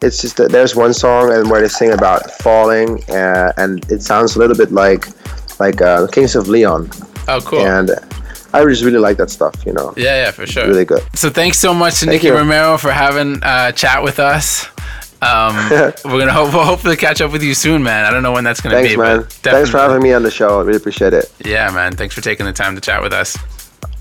it's 0.02 0.22
just 0.22 0.38
that 0.38 0.52
there's 0.52 0.76
one 0.76 0.94
song 0.94 1.32
and 1.32 1.50
where 1.50 1.62
they 1.62 1.68
sing 1.68 1.92
about 1.92 2.32
falling, 2.32 3.04
uh, 3.10 3.54
and 3.58 3.90
it 3.92 4.02
sounds 4.02 4.36
a 4.36 4.40
little 4.40 4.56
bit 4.56 4.72
like 4.72 5.08
like 5.60 5.82
uh, 5.82 6.08
Kings 6.08 6.36
of 6.36 6.48
Leon. 6.48 6.90
Oh, 7.28 7.40
cool. 7.42 7.66
And 7.66 7.92
I 8.54 8.64
just 8.66 8.84
really 8.84 9.00
like 9.00 9.18
that 9.18 9.30
stuff. 9.30 9.56
You 9.66 9.74
know. 9.74 9.94
Yeah, 9.98 10.26
yeah, 10.26 10.32
for 10.32 10.46
sure. 10.46 10.68
Really 10.68 10.86
good. 10.86 11.04
So 11.16 11.30
thanks 11.30 11.58
so 11.58 11.74
much 11.74 12.00
to 12.00 12.06
Thank 12.06 12.24
Nicky 12.24 12.28
you. 12.28 12.36
Romero 12.36 12.78
for 12.78 12.92
having 12.92 13.40
a 13.42 13.74
chat 13.74 14.04
with 14.04 14.20
us. 14.20 14.68
Um, 15.26 15.56
we're 16.06 16.20
gonna 16.20 16.32
hope, 16.34 16.50
hopefully 16.52 16.96
catch 16.96 17.22
up 17.22 17.32
with 17.32 17.42
you 17.42 17.54
soon, 17.54 17.82
man. 17.84 18.06
I 18.06 18.12
don't 18.12 18.24
know 18.24 18.32
when 18.32 18.44
that's 18.44 18.62
gonna 18.62 18.76
Thanks, 18.76 18.92
be, 18.92 18.98
man. 18.98 19.22
but 19.22 19.32
Thanks 19.32 19.70
for 19.70 19.78
having 19.80 20.02
me 20.04 20.14
on 20.14 20.24
the 20.24 20.32
show. 20.32 20.60
I 20.60 20.64
really 20.64 20.78
appreciate 20.78 21.14
it. 21.14 21.32
Yeah, 21.44 21.72
man. 21.72 21.96
Thanks 21.96 22.14
for 22.14 22.22
taking 22.22 22.46
the 22.46 22.54
time 22.54 22.76
to 22.76 22.82
chat 22.82 23.02
with 23.02 23.14
us. 23.14 23.38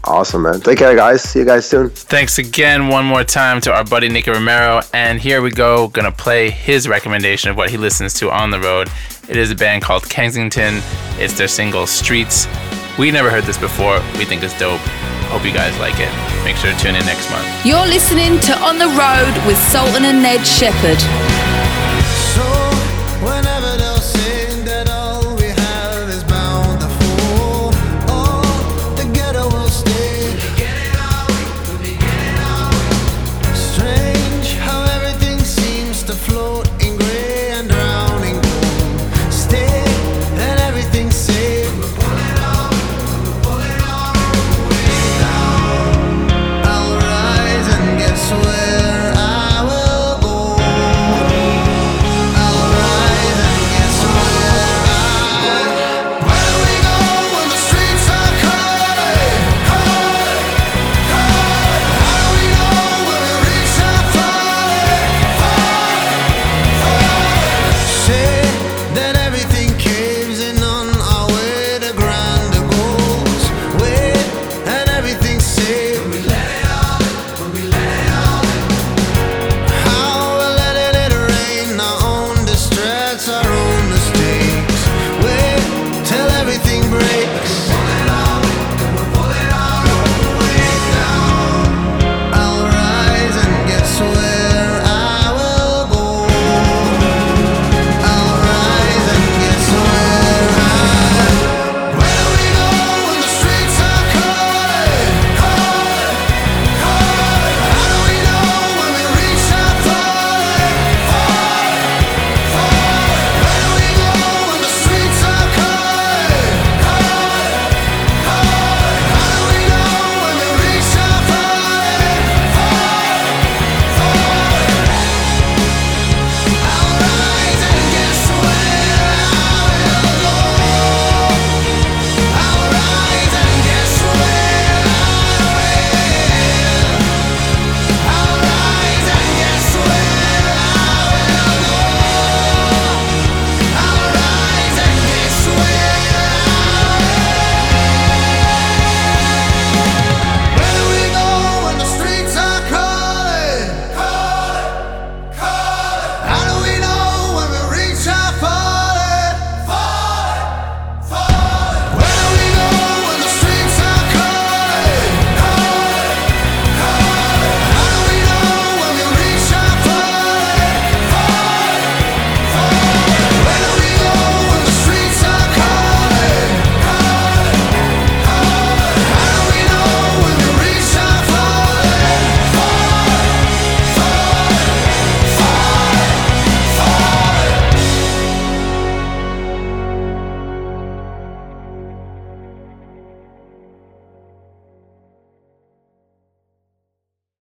Awesome, 0.06 0.42
man. 0.42 0.60
Take 0.60 0.78
care, 0.78 0.94
guys. 0.94 1.22
See 1.22 1.38
you 1.38 1.44
guys 1.46 1.66
soon. 1.66 1.88
Thanks 1.88 2.36
again 2.36 2.88
one 2.88 3.06
more 3.06 3.24
time 3.24 3.62
to 3.62 3.72
our 3.72 3.84
buddy 3.84 4.10
Nicky 4.10 4.30
Romero. 4.30 4.82
And 4.92 5.18
here 5.18 5.40
we 5.40 5.50
go, 5.50 5.88
gonna 5.88 6.12
play 6.12 6.50
his 6.50 6.86
recommendation 6.86 7.50
of 7.50 7.56
what 7.56 7.70
he 7.70 7.78
listens 7.78 8.12
to 8.14 8.30
on 8.30 8.50
the 8.50 8.60
road. 8.60 8.90
It 9.28 9.38
is 9.38 9.50
a 9.50 9.54
band 9.54 9.82
called 9.82 10.06
Kensington. 10.10 10.82
It's 11.18 11.38
their 11.38 11.48
single 11.48 11.86
Streets. 11.86 12.46
We 12.98 13.10
never 13.10 13.28
heard 13.28 13.44
this 13.44 13.58
before. 13.58 13.98
We 14.18 14.24
think 14.24 14.44
it's 14.44 14.56
dope. 14.56 14.80
Hope 15.26 15.44
you 15.44 15.52
guys 15.52 15.76
like 15.80 15.96
it. 15.98 16.12
Make 16.44 16.54
sure 16.56 16.70
to 16.70 16.78
tune 16.78 16.94
in 16.94 17.04
next 17.06 17.28
month. 17.30 17.66
You're 17.66 17.86
listening 17.86 18.38
to 18.40 18.56
On 18.60 18.78
the 18.78 18.86
Road 18.86 19.46
with 19.48 19.58
Sultan 19.58 20.04
and 20.04 20.22
Ned 20.22 20.46
Shepard. 20.46 21.02